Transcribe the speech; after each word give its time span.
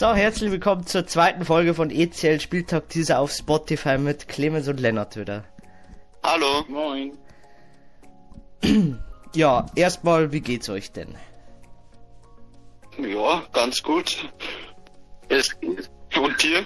So, 0.00 0.14
herzlich 0.14 0.50
willkommen 0.50 0.86
zur 0.86 1.06
zweiten 1.06 1.44
Folge 1.44 1.74
von 1.74 1.90
ECL 1.90 2.40
Spieltag 2.40 2.88
dieser 2.88 3.18
auf 3.18 3.32
Spotify 3.32 3.98
mit 3.98 4.28
Clemens 4.28 4.66
und 4.66 4.80
Lennart 4.80 5.14
wieder. 5.18 5.44
Hallo. 6.22 6.64
Moin. 6.68 7.18
Ja, 9.34 9.66
erstmal, 9.74 10.32
wie 10.32 10.40
geht's 10.40 10.70
euch 10.70 10.90
denn? 10.90 11.16
Ja, 12.98 13.42
ganz 13.52 13.82
gut. 13.82 14.26
Es 15.28 15.60
geht. 15.60 15.90
Und 16.16 16.42
dir? 16.42 16.64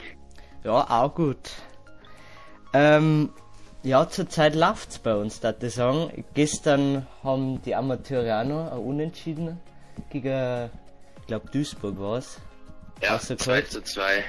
Ja, 0.62 0.88
auch 0.88 1.12
gut. 1.12 1.50
Ähm, 2.72 3.32
ja, 3.82 4.08
zurzeit 4.08 4.54
läuft's 4.54 5.00
bei 5.00 5.16
uns, 5.16 5.40
da 5.40 5.52
ich 5.60 5.74
sagen. 5.74 6.24
Gestern 6.34 7.08
haben 7.24 7.60
die 7.62 7.74
Amateure 7.74 8.42
auch 8.42 8.44
noch 8.44 8.70
ein 8.70 8.78
Unentschieden 8.78 9.58
gegen, 10.10 10.70
ich 11.20 11.26
glaube, 11.26 11.50
Duisburg 11.50 11.98
war's. 11.98 12.40
Ja, 13.02 13.10
Hast 13.10 13.30
du 13.30 13.36
2 13.36 13.52
gehört? 13.56 13.70
zu 13.72 13.82
2. 13.82 14.24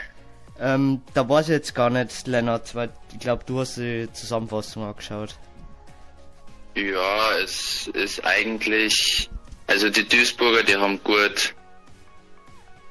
Ähm, 0.60 1.02
da 1.14 1.28
weiß 1.28 1.48
ich 1.50 1.54
jetzt 1.54 1.76
gar 1.76 1.90
nicht, 1.90 2.28
Lennart, 2.28 2.76
weil 2.76 2.90
ich 3.14 3.20
glaube, 3.20 3.44
du 3.46 3.60
hast 3.60 3.76
die 3.78 4.08
Zusammenfassung 4.14 4.84
angeschaut. 4.86 5.36
Ja, 6.76 7.32
es 7.44 7.88
ist 7.94 8.26
eigentlich, 8.26 9.30
also 9.68 9.90
die 9.90 10.08
Duisburger, 10.08 10.64
die 10.64 10.76
haben 10.76 11.02
gut 11.04 11.54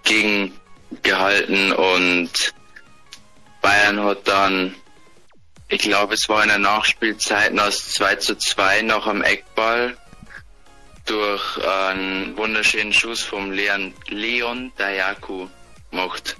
gegengehalten 0.05 1.73
und 1.73 2.31
Bayern 3.63 4.03
hat 4.05 4.27
dann, 4.29 4.75
ich 5.69 5.81
glaube, 5.81 6.15
es 6.15 6.29
war 6.29 6.43
in 6.43 6.49
der 6.49 6.59
Nachspielzeit 6.59 7.55
noch 7.55 7.67
das 7.67 7.93
2 7.93 8.17
zu 8.17 8.37
2 8.37 8.83
noch 8.83 9.07
am 9.07 9.23
Eckball 9.23 9.97
durch 11.07 11.59
einen 11.67 12.37
wunderschönen 12.37 12.93
Schuss 12.93 13.23
vom 13.23 13.51
Leon, 13.53 13.93
Leon 14.09 14.73
Dayaku 14.77 15.49
gemacht. 15.95 16.37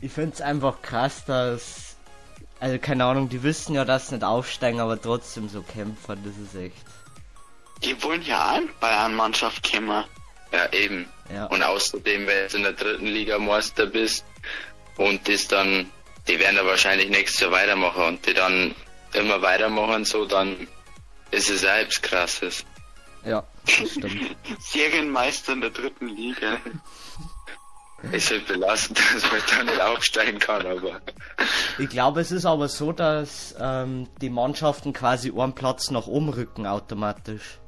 Ich 0.00 0.12
find's 0.12 0.40
einfach 0.40 0.82
krass, 0.82 1.24
dass, 1.24 1.96
also 2.60 2.78
keine 2.78 3.04
Ahnung, 3.04 3.28
die 3.28 3.42
wissen 3.42 3.74
ja, 3.74 3.84
dass 3.84 4.08
sie 4.08 4.14
nicht 4.14 4.24
aufsteigen, 4.24 4.80
aber 4.80 5.00
trotzdem 5.00 5.48
so 5.48 5.62
kämpfen, 5.62 6.22
das 6.24 6.36
ist 6.36 6.54
echt, 6.54 6.76
Die 7.82 8.00
wollen 8.02 8.22
ja 8.22 8.56
an 8.56 8.68
Bayern-Mannschaft 8.80 9.70
kommen. 9.70 10.04
Ja, 10.52 10.72
eben. 10.72 11.08
ja. 11.32 11.46
Und 11.46 11.62
außerdem, 11.62 12.26
wenn 12.26 12.48
du 12.48 12.56
in 12.56 12.62
der 12.62 12.72
dritten 12.72 13.06
Liga 13.06 13.38
Meister 13.38 13.86
bist 13.86 14.24
und 14.96 15.28
das 15.28 15.48
dann, 15.48 15.90
die 16.28 16.38
werden 16.38 16.56
da 16.56 16.64
wahrscheinlich 16.64 17.08
nächstes 17.10 17.40
Jahr 17.40 17.50
weitermachen 17.50 18.04
und 18.04 18.26
die 18.26 18.34
dann 18.34 18.74
immer 19.14 19.42
weitermachen, 19.42 20.04
so, 20.04 20.26
dann 20.26 20.68
ist 21.32 21.50
es 21.50 21.62
selbst 21.62 22.02
krasses. 22.02 22.64
Ja, 23.24 23.44
das 23.64 23.90
stimmt. 23.90 24.36
Serienmeister 24.60 25.54
in 25.54 25.60
der 25.62 25.70
dritten 25.70 26.08
Liga. 26.08 26.60
Es 28.12 28.30
wird 28.30 28.46
belastend, 28.46 29.00
dass 29.14 29.22
man 29.30 29.40
da 29.48 29.64
nicht 29.64 29.80
aufsteigen 29.80 30.38
kann, 30.38 30.66
aber 30.66 31.00
Ich 31.78 31.88
glaube, 31.88 32.20
es 32.20 32.30
ist 32.30 32.46
aber 32.46 32.68
so, 32.68 32.92
dass 32.92 33.54
ähm, 33.58 34.08
die 34.20 34.30
Mannschaften 34.30 34.92
quasi 34.92 35.32
einen 35.36 35.54
Platz 35.54 35.90
nach 35.90 36.06
oben 36.06 36.28
rücken 36.28 36.66
automatisch. 36.66 37.58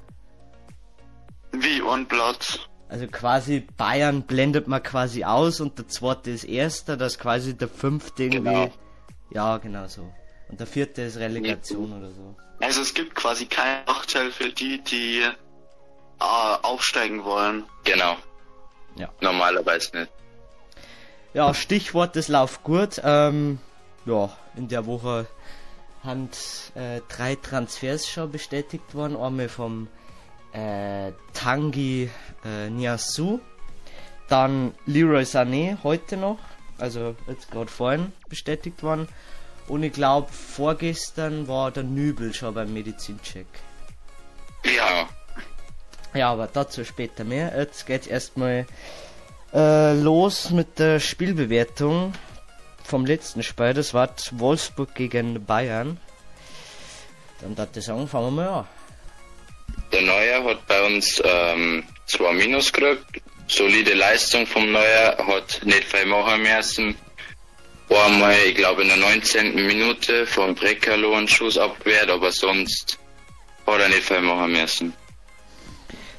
Wie 1.53 1.83
ein 1.83 2.07
Platz. 2.07 2.61
Also 2.89 3.07
quasi 3.09 3.61
Bayern 3.77 4.23
blendet 4.23 4.69
man 4.69 4.83
quasi 4.83 5.25
aus 5.25 5.61
und 5.61 5.79
der 5.79 5.89
zweite 5.89 6.31
ist 6.31 6.45
erster, 6.45 6.97
dass 6.97 7.19
quasi 7.19 7.57
der 7.57 7.69
fünfte 7.69 8.25
irgendwie. 8.25 8.45
Genau. 8.45 8.73
Ja, 9.31 9.57
genau 9.59 9.89
so. 9.89 10.13
Und 10.49 10.61
der 10.61 10.67
vierte 10.69 11.03
ist 11.03 11.17
Relegation 11.17 11.93
oder 11.93 12.11
so. 12.11 12.37
Also 12.61 12.83
es 12.83 12.95
gibt 12.95 13.15
quasi 13.17 13.47
keinen 13.47 13.85
Nachteil 13.87 14.31
für 14.31 14.51
die, 14.51 14.81
die 14.83 15.21
äh, 15.21 16.23
aufsteigen 16.63 17.25
wollen. 17.25 17.65
genau. 17.85 18.17
Ja. 18.99 19.11
Normalerweise 19.21 19.95
nicht. 19.99 20.13
Ja, 21.37 21.53
Stichwort, 21.53 22.17
das 22.17 22.29
läuft 22.29 22.65
gut. 22.65 22.99
Ähm, 23.05 23.59
ja, 24.07 24.31
in 24.57 24.69
der 24.69 24.87
Woche 24.87 25.27
haben 26.03 26.31
äh, 26.75 27.03
drei 27.09 27.35
Transfers 27.35 28.09
schon 28.09 28.33
bestätigt 28.33 28.95
worden. 28.95 29.19
Einmal 29.19 29.51
vom 29.51 29.89
äh, 30.55 31.13
Tangi 31.35 32.09
äh, 32.43 32.71
Niasu, 32.71 33.41
dann 34.31 34.73
Leroy 34.87 35.25
Sané 35.25 35.77
heute 35.83 36.17
noch, 36.17 36.39
also 36.79 37.15
jetzt 37.29 37.51
gerade 37.51 37.71
vorhin 37.71 38.13
bestätigt 38.31 38.83
worden. 38.83 39.07
Und 39.69 39.83
ich 39.83 39.93
glaube, 39.93 40.33
vorgestern 40.33 41.49
war 41.49 41.71
der 41.71 41.83
Nübel 41.83 42.33
schon 42.33 42.55
beim 42.55 42.73
Medizincheck. 42.73 43.47
Ja, 44.65 45.07
Ja, 46.15 46.33
aber 46.33 46.47
dazu 46.47 46.83
später 46.87 47.25
mehr. 47.25 47.53
Jetzt 47.59 47.85
geht's 47.85 48.07
erstmal 48.07 48.65
äh, 49.57 49.95
los 49.95 50.51
mit 50.51 50.79
der 50.79 51.01
Spielbewertung 51.01 52.13
vom 52.85 53.07
letzten 53.07 53.43
Spiel. 53.43 53.73
Das 53.73 53.95
war 53.95 54.11
Wolfsburg 54.33 54.95
gegen 54.95 55.45
Bayern. 55.45 55.99
Dann 57.41 57.55
darf 57.55 57.69
ich 57.75 57.85
sagen, 57.85 58.07
fangen 58.07 58.37
wir 58.37 58.43
mal 58.45 58.49
an. 58.49 58.67
der 59.93 60.03
Neuer 60.03 60.45
hat 60.45 60.67
bei 60.67 60.87
uns 60.87 61.23
ähm, 61.25 61.85
zwei 62.07 62.33
Minus 62.35 62.73
gekriegt. 62.73 63.23
Solide 63.49 63.95
Leistung 63.95 64.47
vom 64.47 64.73
Neuer, 64.73 65.17
hat 65.27 65.61
nicht 65.65 65.85
viel 65.85 66.05
machen 66.07 66.43
müssen. 66.43 66.97
Einmal, 67.89 68.35
ich 68.47 68.57
glaube, 68.57 68.83
in 68.83 68.89
der 68.89 68.97
19. 68.97 69.55
Minute 69.55 70.27
vom 70.27 70.55
Brekalo 70.55 71.15
einen 71.15 71.29
Schuss 71.29 71.57
abgewehrt, 71.57 72.11
aber 72.11 72.33
sonst 72.33 72.99
hat 73.67 73.81
er 73.81 73.89
nicht 73.89 74.03
viel 74.03 74.21
machen 74.21 74.53
müssen. 74.53 74.93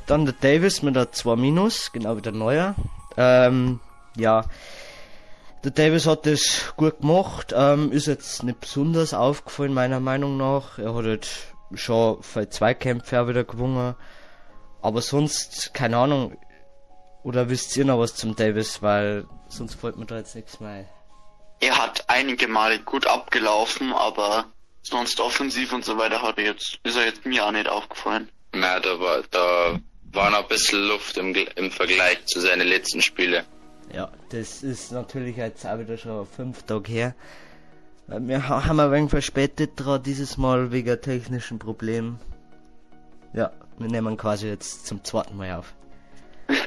Dann 0.06 0.26
der 0.26 0.36
Davis 0.40 0.82
mit 0.82 0.96
der 0.96 1.12
2 1.12 1.36
Minus, 1.36 1.92
genau 1.92 2.16
wie 2.16 2.22
der 2.22 2.32
Neuer. 2.32 2.76
Ähm, 3.18 3.80
ja. 4.16 4.46
Der 5.64 5.72
Davis 5.72 6.06
hat 6.06 6.26
das 6.26 6.74
gut 6.78 7.02
gemacht, 7.02 7.54
ähm, 7.56 7.92
ist 7.92 8.08
jetzt 8.08 8.44
nicht 8.44 8.62
besonders 8.62 9.14
aufgefallen, 9.14 9.74
meiner 9.74 10.00
Meinung 10.00 10.38
nach. 10.38 10.78
Er 10.78 10.94
hat 10.94 11.06
halt 11.06 11.30
schon 11.74 12.22
für 12.22 12.50
Zweikämpfe 12.50 13.22
auch 13.22 13.28
wieder 13.28 13.44
gewonnen. 13.44 13.96
Aber 14.82 15.02
sonst, 15.02 15.74
keine 15.74 15.98
Ahnung. 15.98 16.38
Oder 17.24 17.50
wisst 17.50 17.76
ihr 17.76 17.84
noch 17.84 18.00
was 18.00 18.16
zum 18.16 18.36
Davis, 18.36 18.82
weil 18.82 19.26
sonst 19.50 19.76
fällt 19.76 19.98
mir 19.98 20.06
da 20.06 20.18
jetzt 20.18 20.36
nichts 20.36 20.60
mehr. 20.60 20.86
Er 21.60 21.78
hat 21.78 22.06
einige 22.08 22.48
Male 22.48 22.80
gut 22.80 23.08
abgelaufen, 23.08 23.92
aber 23.92 24.46
sonst 24.84 25.20
offensiv 25.20 25.74
und 25.74 25.84
so 25.84 25.98
weiter 25.98 26.22
hat 26.22 26.38
er 26.38 26.46
jetzt, 26.46 26.80
ist 26.84 26.96
er 26.96 27.06
jetzt 27.06 27.26
mir 27.26 27.46
auch 27.46 27.52
nicht 27.52 27.68
aufgefallen. 27.68 28.30
Na, 28.54 28.80
da 28.80 29.00
war, 29.00 29.24
da 29.32 29.80
war 30.18 30.30
noch 30.30 30.42
ein 30.44 30.48
bisschen 30.50 30.88
Luft 30.88 31.18
im, 31.18 31.34
im 31.56 31.72
Vergleich 31.72 32.26
zu 32.26 32.42
seinen 32.42 32.68
letzten 32.68 33.02
Spielen. 33.02 33.46
Ja, 33.94 34.12
das 34.30 34.64
ist 34.64 34.92
natürlich 34.92 35.38
jetzt 35.38 35.66
auch 35.66 35.80
wieder 35.80 35.98
schon 35.98 36.28
fünf 36.28 36.64
Tage 36.64 36.92
her. 36.92 37.16
Wir 38.08 38.48
ha- 38.50 38.66
haben 38.66 38.80
ein 38.80 38.92
wenig 38.92 39.10
verspätet 39.10 39.72
dran, 39.76 40.04
dieses 40.04 40.38
Mal 40.38 40.72
wegen 40.72 41.00
technischen 41.02 41.60
Problemen. 41.60 42.20
Ja, 43.34 43.52
wir 43.78 43.88
nehmen 43.90 44.18
quasi 44.18 44.48
jetzt 44.48 44.86
zum 44.88 45.04
zweiten 45.04 45.38
Mal 45.38 45.54
auf. 45.54 45.74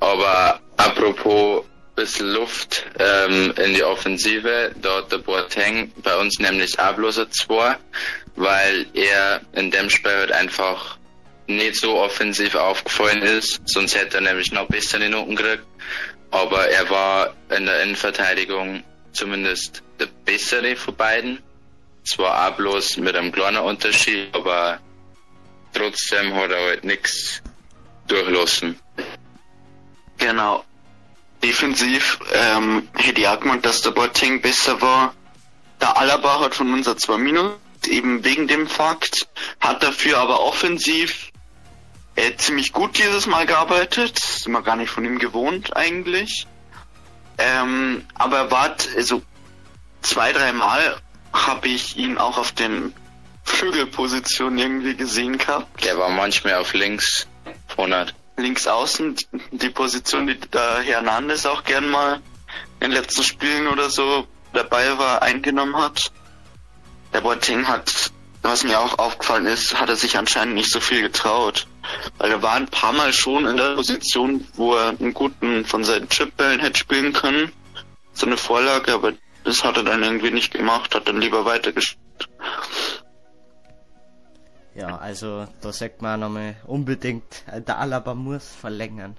Aber 0.00 0.60
apropos 0.76 1.64
bisschen 1.94 2.32
Luft 2.32 2.86
ähm, 2.98 3.52
in 3.62 3.74
die 3.74 3.84
Offensive, 3.84 4.72
hat 4.82 5.12
der 5.12 5.18
Boateng 5.18 5.92
bei 6.02 6.16
uns 6.16 6.38
nämlich 6.38 6.78
auch 6.78 6.94
bloß 6.94 7.18
ein 7.18 7.30
2, 7.30 7.76
weil 8.36 8.86
er 8.94 9.42
in 9.52 9.70
dem 9.70 9.90
Spiel 9.90 10.10
halt 10.12 10.32
einfach 10.32 10.96
nicht 11.56 11.76
so 11.76 11.98
offensiv 11.98 12.54
aufgefallen 12.54 13.22
ist, 13.22 13.60
sonst 13.66 13.94
hätte 13.94 14.18
er 14.18 14.22
nämlich 14.22 14.52
noch 14.52 14.66
besser 14.66 14.98
Minuten 14.98 15.36
gekriegt. 15.36 15.64
Aber 16.30 16.68
er 16.68 16.88
war 16.90 17.34
in 17.56 17.66
der 17.66 17.82
Innenverteidigung 17.82 18.84
zumindest 19.12 19.82
der 19.98 20.06
bessere 20.24 20.76
von 20.76 20.94
beiden. 20.94 21.42
Zwar 22.04 22.48
auch 22.48 22.56
bloß 22.56 22.98
mit 22.98 23.14
einem 23.16 23.32
kleinen 23.32 23.58
Unterschied, 23.58 24.34
aber 24.34 24.80
trotzdem 25.74 26.34
hat 26.34 26.50
er 26.50 26.64
halt 26.64 26.84
nichts 26.84 27.42
durchlassen. 28.06 28.78
Genau. 30.18 30.64
Defensiv 31.42 32.18
ähm, 32.32 32.88
hätte 32.94 33.20
ich 33.20 33.28
auch 33.28 33.40
gemeint, 33.40 33.64
dass 33.64 33.80
der 33.80 33.90
Boateng 33.90 34.40
besser 34.40 34.80
war. 34.80 35.14
Der 35.80 35.96
Alaba 35.96 36.40
hat 36.40 36.54
von 36.54 36.72
unser 36.72 36.96
zwei 36.96 37.16
Minus, 37.16 37.54
eben 37.86 38.22
wegen 38.24 38.46
dem 38.46 38.68
Fakt, 38.68 39.26
hat 39.60 39.82
dafür 39.82 40.18
aber 40.18 40.40
offensiv 40.40 41.29
äh, 42.20 42.36
ziemlich 42.36 42.72
gut 42.72 42.98
dieses 42.98 43.26
Mal 43.26 43.46
gearbeitet. 43.46 44.18
Sind 44.18 44.52
wir 44.52 44.62
gar 44.62 44.76
nicht 44.76 44.90
von 44.90 45.04
ihm 45.04 45.18
gewohnt 45.18 45.76
eigentlich. 45.76 46.46
Ähm, 47.38 48.04
aber 48.14 48.38
er 48.38 48.50
war, 48.50 48.76
also 48.96 49.22
zwei, 50.02 50.32
dreimal 50.32 50.96
habe 51.32 51.68
ich 51.68 51.96
ihn 51.96 52.18
auch 52.18 52.36
auf 52.36 52.52
den 52.52 52.92
Flügelpositionen 53.44 54.58
irgendwie 54.58 54.94
gesehen 54.94 55.38
gehabt. 55.38 55.84
Der 55.84 55.98
war 55.98 56.10
manchmal 56.10 56.54
auf 56.56 56.74
links 56.74 57.26
100. 57.70 58.14
links 58.36 58.66
außen, 58.66 59.16
die 59.52 59.70
Position, 59.70 60.26
die 60.26 60.38
der 60.38 60.80
Hernandez 60.80 61.46
auch 61.46 61.64
gern 61.64 61.88
mal 61.88 62.20
in 62.80 62.90
den 62.90 62.92
letzten 62.92 63.22
Spielen 63.22 63.68
oder 63.68 63.88
so 63.88 64.26
dabei 64.52 64.98
war, 64.98 65.22
eingenommen 65.22 65.76
hat. 65.76 66.12
Der 67.14 67.22
Boateng 67.22 67.66
hat 67.66 68.12
was 68.42 68.64
mir 68.64 68.80
auch 68.80 68.98
aufgefallen 68.98 69.46
ist, 69.46 69.78
hat 69.78 69.88
er 69.88 69.96
sich 69.96 70.16
anscheinend 70.16 70.54
nicht 70.54 70.70
so 70.70 70.80
viel 70.80 71.02
getraut. 71.02 71.66
Weil 72.18 72.30
er 72.30 72.42
war 72.42 72.54
ein 72.54 72.68
paar 72.68 72.92
Mal 72.92 73.12
schon 73.12 73.46
in 73.46 73.56
der 73.56 73.74
Position, 73.74 74.46
wo 74.54 74.74
er 74.74 74.90
einen 74.90 75.14
guten 75.14 75.64
von 75.64 75.84
seinen 75.84 76.08
Chipbällen 76.08 76.60
hätte 76.60 76.78
spielen 76.78 77.12
können. 77.12 77.52
So 78.12 78.26
eine 78.26 78.36
Vorlage, 78.36 78.92
aber 78.92 79.12
das 79.44 79.64
hat 79.64 79.76
er 79.76 79.84
dann 79.84 80.02
irgendwie 80.02 80.30
nicht 80.30 80.52
gemacht, 80.52 80.94
hat 80.94 81.08
dann 81.08 81.20
lieber 81.20 81.44
weitergespielt. 81.44 82.28
Ja, 84.74 84.96
also 84.98 85.46
da 85.60 85.72
sagt 85.72 86.00
man 86.00 86.20
nochmal 86.20 86.56
unbedingt, 86.66 87.44
der 87.46 87.78
Alaba 87.78 88.14
muss 88.14 88.46
verlängern. 88.48 89.16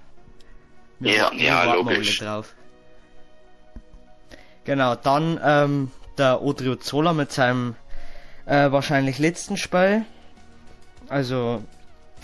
Wir 0.98 1.14
ja, 1.14 1.32
ja, 1.34 1.74
logisch. 1.74 2.18
Drauf. 2.18 2.54
Genau, 4.64 4.94
dann 4.94 5.40
ähm, 5.42 5.90
der 6.16 6.42
Odriozola 6.42 7.12
mit 7.12 7.32
seinem 7.32 7.74
äh, 8.46 8.70
wahrscheinlich 8.70 9.18
letzten 9.18 9.56
Spiel. 9.56 10.04
Also 11.08 11.62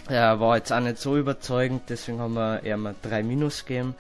er 0.09 0.41
war 0.41 0.57
jetzt 0.57 0.73
auch 0.73 0.81
nicht 0.81 0.99
so 0.99 1.17
überzeugend, 1.17 1.83
deswegen 1.89 2.21
haben 2.21 2.35
wir 2.35 2.63
eher 2.63 2.77
mal 2.77 2.95
3 3.03 3.23
Minus 3.23 3.65
gegeben. 3.65 3.95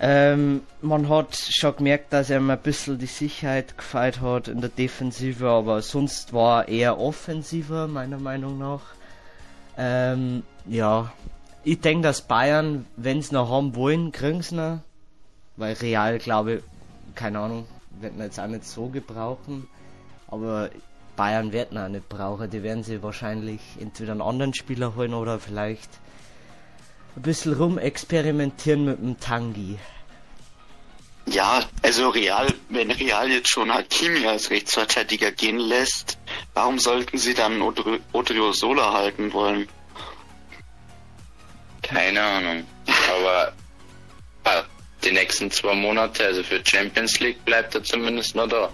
Ähm, 0.00 0.62
man 0.82 1.08
hat 1.08 1.36
schon 1.36 1.76
gemerkt, 1.76 2.12
dass 2.12 2.28
er 2.28 2.40
ein 2.40 2.58
bisschen 2.58 2.98
die 2.98 3.06
Sicherheit 3.06 3.78
gefeiert 3.78 4.20
hat 4.20 4.48
in 4.48 4.60
der 4.60 4.70
Defensive, 4.70 5.48
aber 5.48 5.82
sonst 5.82 6.32
war 6.32 6.66
er 6.66 6.68
eher 6.68 6.98
offensiver, 6.98 7.86
meiner 7.86 8.18
Meinung 8.18 8.58
nach. 8.58 8.82
Ähm, 9.78 10.42
ja, 10.66 11.12
ich 11.62 11.80
denke, 11.80 12.02
dass 12.02 12.22
Bayern, 12.22 12.86
wenn 12.96 13.22
sie 13.22 13.34
noch 13.34 13.50
haben 13.50 13.74
wollen, 13.76 14.12
kriegen 14.12 14.42
sie 14.42 14.56
noch. 14.56 14.80
Weil 15.56 15.74
Real, 15.74 16.18
glaube 16.18 16.54
ich, 16.54 16.62
keine 17.14 17.38
Ahnung, 17.38 17.66
werden 18.00 18.20
jetzt 18.20 18.40
auch 18.40 18.48
nicht 18.48 18.64
so 18.64 18.88
gebrauchen. 18.88 19.68
Aber 20.26 20.70
Bayern 21.16 21.52
werden 21.52 21.78
auch 21.78 21.88
nicht 21.88 22.08
brauchen. 22.08 22.50
Die 22.50 22.62
werden 22.62 22.82
sie 22.82 23.02
wahrscheinlich 23.02 23.60
entweder 23.80 24.12
einen 24.12 24.22
anderen 24.22 24.54
Spieler 24.54 24.94
holen 24.96 25.14
oder 25.14 25.38
vielleicht 25.38 25.90
ein 27.16 27.22
bisschen 27.22 27.54
rumexperimentieren 27.54 28.84
mit 28.84 28.98
dem 28.98 29.20
Tangi. 29.20 29.78
Ja, 31.26 31.64
also 31.82 32.10
Real, 32.10 32.52
wenn 32.68 32.90
Real 32.90 33.30
jetzt 33.30 33.48
schon 33.48 33.72
Hakimi 33.72 34.26
als 34.26 34.50
Rechtsverteidiger 34.50 35.32
gehen 35.32 35.58
lässt, 35.58 36.18
warum 36.52 36.78
sollten 36.78 37.16
sie 37.16 37.32
dann 37.32 37.62
Odrio 37.62 38.52
Sola 38.52 38.92
halten 38.92 39.32
wollen? 39.32 39.66
Keine 41.82 42.22
Ahnung. 42.22 42.64
Aber 43.16 43.54
die 45.02 45.12
nächsten 45.12 45.50
zwei 45.50 45.74
Monate, 45.74 46.26
also 46.26 46.42
für 46.42 46.60
Champions 46.64 47.20
League, 47.20 47.42
bleibt 47.44 47.74
er 47.74 47.82
zumindest 47.82 48.34
noch 48.34 48.48
da. 48.48 48.70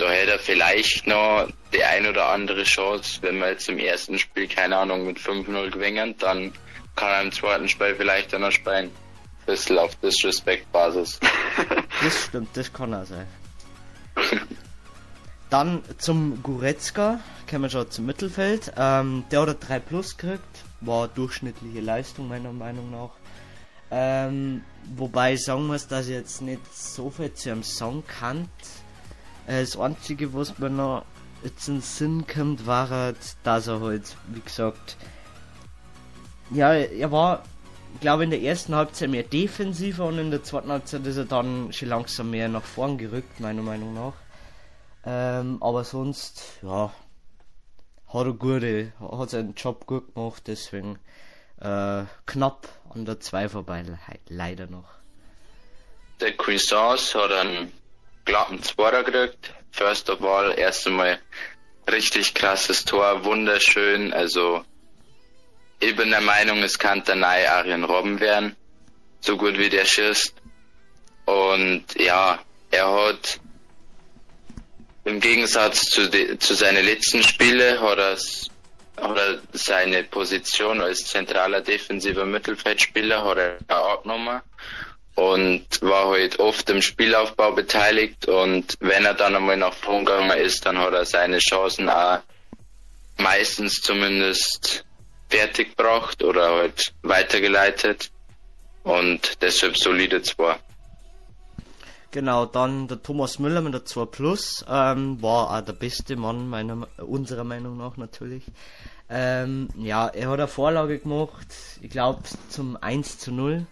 Da 0.00 0.08
hätte 0.08 0.32
er 0.32 0.38
vielleicht 0.38 1.06
noch 1.06 1.46
die 1.74 1.84
ein 1.84 2.06
oder 2.06 2.30
andere 2.30 2.62
Chance, 2.62 3.18
wenn 3.20 3.38
wir 3.38 3.50
jetzt 3.50 3.68
im 3.68 3.76
ersten 3.76 4.18
Spiel, 4.18 4.48
keine 4.48 4.78
Ahnung, 4.78 5.04
mit 5.04 5.18
5-0 5.18 5.70
gewinnen, 5.70 6.14
dann 6.18 6.54
kann 6.96 7.10
er 7.10 7.20
im 7.20 7.30
zweiten 7.30 7.68
Spiel 7.68 7.94
vielleicht 7.94 8.32
dann 8.32 8.40
noch 8.40 8.50
spielen. 8.50 8.90
Bisschen 9.44 9.76
auf 9.76 9.94
Disrespect-Basis. 9.96 11.20
das 12.02 12.24
stimmt, 12.24 12.48
das 12.56 12.72
kann 12.72 12.94
er 12.94 13.04
sein. 13.04 13.26
Dann 15.50 15.82
zum 15.98 16.42
Goretzka, 16.42 17.20
kommen 17.48 17.64
wir 17.64 17.70
schon 17.70 17.90
zum 17.90 18.06
Mittelfeld. 18.06 18.72
Ähm, 18.78 19.24
der 19.30 19.42
hat 19.42 19.68
3 19.68 19.80
Plus 19.80 20.16
gekriegt, 20.16 20.64
war 20.80 21.08
durchschnittliche 21.08 21.80
Leistung 21.80 22.26
meiner 22.26 22.54
Meinung 22.54 22.90
nach. 22.90 23.10
Ähm, 23.90 24.64
wobei 24.96 25.34
ich 25.34 25.44
sagen 25.44 25.66
muss, 25.66 25.88
dass 25.88 26.06
ich 26.06 26.14
jetzt 26.14 26.40
nicht 26.40 26.62
so 26.74 27.10
viel 27.10 27.34
zu 27.34 27.50
einem 27.50 27.64
Song 27.64 28.02
kann. 28.06 28.48
Äh, 29.50 29.62
das 29.62 29.76
einzige, 29.76 30.32
was 30.32 30.58
mir 30.58 30.70
noch 30.70 31.04
jetzt 31.42 31.66
in 31.68 31.76
den 31.76 31.80
Sinn 31.82 32.26
kommt, 32.26 32.66
war 32.66 32.88
halt, 32.88 33.16
dass 33.42 33.66
er 33.66 33.80
halt, 33.80 34.16
wie 34.28 34.40
gesagt, 34.40 34.96
ja, 36.50 36.72
er 36.72 37.10
war, 37.10 37.42
glaube 38.00 38.24
in 38.24 38.30
der 38.30 38.42
ersten 38.42 38.74
Halbzeit 38.74 39.10
mehr 39.10 39.24
defensiver 39.24 40.06
und 40.06 40.18
in 40.18 40.30
der 40.30 40.44
zweiten 40.44 40.70
Halbzeit 40.70 41.04
ist 41.06 41.16
er 41.16 41.24
dann 41.24 41.72
schon 41.72 41.88
langsam 41.88 42.30
mehr 42.30 42.48
nach 42.48 42.62
vorn 42.62 42.96
gerückt, 42.96 43.40
meiner 43.40 43.62
Meinung 43.62 43.94
nach. 43.94 44.14
Ähm, 45.04 45.60
aber 45.60 45.82
sonst, 45.82 46.58
ja, 46.62 46.92
hat 48.06 48.26
er 48.26 48.32
gute, 48.34 48.92
hat 49.00 49.30
seinen 49.30 49.54
Job 49.54 49.86
gut 49.86 50.14
gemacht, 50.14 50.44
deswegen 50.46 50.98
äh, 51.58 52.04
knapp 52.26 52.68
an 52.90 53.04
der 53.04 53.18
2 53.18 53.48
vorbei, 53.48 53.84
leider 54.28 54.66
noch. 54.66 54.90
Der 56.20 56.36
Cuisance 56.36 57.18
hat 57.18 57.32
einen 57.32 57.72
glatten 58.30 58.62
Zweiter 58.62 59.02
gekriegt. 59.02 59.52
First 59.72 60.08
of 60.08 60.22
all, 60.22 60.56
erst 60.56 60.86
einmal 60.86 61.18
richtig 61.90 62.32
krasses 62.32 62.84
Tor, 62.84 63.24
wunderschön. 63.24 64.12
Also, 64.12 64.64
ich 65.80 65.96
bin 65.96 66.10
der 66.10 66.20
Meinung, 66.20 66.62
es 66.62 66.78
kann 66.78 67.02
der 67.04 67.16
neue 67.16 67.50
Arjen 67.50 67.82
Robben 67.82 68.20
werden. 68.20 68.54
So 69.20 69.36
gut 69.36 69.58
wie 69.58 69.68
der 69.68 69.84
schießt. 69.84 70.32
Und 71.24 71.84
ja, 71.98 72.38
er 72.70 72.92
hat 72.92 73.40
im 75.04 75.18
Gegensatz 75.18 75.80
zu, 75.80 76.08
zu 76.38 76.54
seinen 76.54 76.84
letzten 76.84 77.24
Spielen 77.24 77.80
hat 77.80 77.98
er, 77.98 78.16
hat 79.02 79.40
seine 79.52 80.04
Position 80.04 80.80
als 80.80 81.04
zentraler 81.04 81.62
defensiver 81.62 82.26
Mittelfeldspieler 82.26 83.24
hat 83.24 83.38
er 83.38 83.58
abgenommen 83.68 84.40
und 85.14 85.66
war 85.82 86.10
halt 86.10 86.38
oft 86.38 86.68
im 86.70 86.82
Spielaufbau 86.82 87.52
beteiligt 87.52 88.26
und 88.26 88.76
wenn 88.80 89.04
er 89.04 89.14
dann 89.14 89.36
einmal 89.36 89.56
nach 89.56 89.74
vorn 89.74 90.04
gegangen 90.04 90.38
ist, 90.38 90.64
dann 90.64 90.78
hat 90.78 90.92
er 90.94 91.04
seine 91.04 91.38
Chancen 91.38 91.88
auch 91.88 92.20
meistens 93.18 93.80
zumindest 93.82 94.84
fertig 95.28 95.76
gebracht 95.76 96.22
oder 96.22 96.50
halt 96.50 96.92
weitergeleitet 97.02 98.10
und 98.82 99.42
deshalb 99.42 99.76
solide 99.76 100.22
zwar. 100.22 100.58
Genau, 102.12 102.44
dann 102.44 102.88
der 102.88 103.02
Thomas 103.02 103.38
Müller 103.38 103.60
mit 103.60 103.72
der 103.72 103.84
2 103.84 104.04
Plus 104.06 104.64
ähm, 104.68 105.22
war 105.22 105.56
auch 105.56 105.64
der 105.64 105.74
beste 105.74 106.16
Mann 106.16 106.48
meiner 106.48 106.88
unserer 106.98 107.44
Meinung 107.44 107.76
nach 107.76 107.96
natürlich. 107.96 108.42
Ähm, 109.08 109.68
ja, 109.76 110.08
er 110.08 110.28
hat 110.28 110.40
eine 110.40 110.48
Vorlage 110.48 110.98
gemacht, 110.98 111.46
ich 111.80 111.90
glaube 111.90 112.22
zum 112.48 112.76
1 112.76 113.18
zu 113.18 113.30
0. 113.32 113.66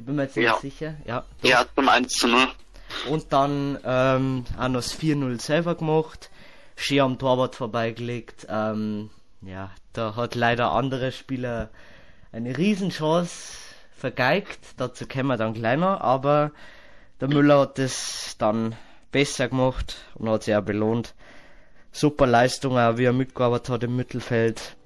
Ich 0.00 0.06
bin 0.06 0.16
mir 0.16 0.22
jetzt 0.22 0.36
nicht 0.36 0.46
ja. 0.46 0.56
sicher. 0.56 0.94
Ja, 1.04 1.24
doch. 1.42 1.48
ja, 1.50 1.66
zum 1.74 1.86
1 1.90 2.10
zu 2.10 2.26
0. 2.26 2.48
Und 3.10 3.34
dann 3.34 3.78
ähm, 3.84 4.46
auch 4.58 4.68
noch 4.68 4.80
das 4.80 4.98
4-0 4.98 5.38
selber 5.38 5.74
gemacht, 5.74 6.30
schön 6.74 7.00
am 7.00 7.18
Torwart 7.18 7.54
vorbeigelegt. 7.54 8.46
Ähm, 8.48 9.10
ja, 9.42 9.70
da 9.92 10.16
hat 10.16 10.36
leider 10.36 10.70
andere 10.72 11.12
Spieler 11.12 11.68
eine 12.32 12.56
Riesenchance 12.56 13.58
vergeigt. 13.94 14.60
Dazu 14.78 15.06
kommen 15.06 15.26
wir 15.26 15.36
dann 15.36 15.52
kleiner, 15.52 16.00
aber 16.00 16.52
der 17.20 17.28
Müller 17.28 17.60
hat 17.60 17.76
das 17.76 18.36
dann 18.38 18.74
besser 19.12 19.50
gemacht 19.50 19.96
und 20.14 20.30
hat 20.30 20.44
sich 20.44 20.56
auch 20.56 20.62
belohnt. 20.62 21.14
Super 21.92 22.26
Leistung, 22.26 22.78
auch 22.78 22.96
wie 22.96 23.04
er 23.04 23.12
mitgearbeitet 23.12 23.68
hat 23.68 23.82
im 23.82 23.96
Mittelfeld. 23.96 24.76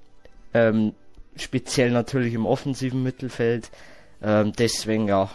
Ähm, 0.53 0.93
speziell 1.37 1.91
natürlich 1.91 2.33
im 2.33 2.45
offensiven 2.45 3.01
Mittelfeld. 3.01 3.71
Ähm, 4.21 4.53
deswegen 4.53 5.07
ja, 5.07 5.29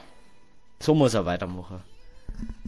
so 0.81 0.95
muss 0.95 1.15
er 1.15 1.27
weitermachen. 1.27 1.83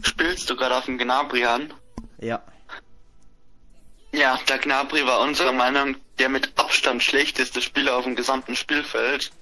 Spielst 0.02 0.49
du 0.50 0.57
gerade 0.57 0.76
auf 0.76 0.85
dem 0.85 0.99
Gnabry 0.99 1.45
an? 1.45 1.73
Ja. 2.19 2.42
Ja, 4.12 4.38
der 4.49 4.59
Gnabry 4.59 5.07
war 5.07 5.21
unserer 5.21 5.52
Meinung 5.52 5.97
der 6.19 6.28
mit 6.28 6.52
Abstand 6.57 7.02
schlechteste 7.02 7.62
Spieler 7.62 7.97
auf 7.97 8.04
dem 8.04 8.14
gesamten 8.14 8.54
Spielfeld. 8.54 9.33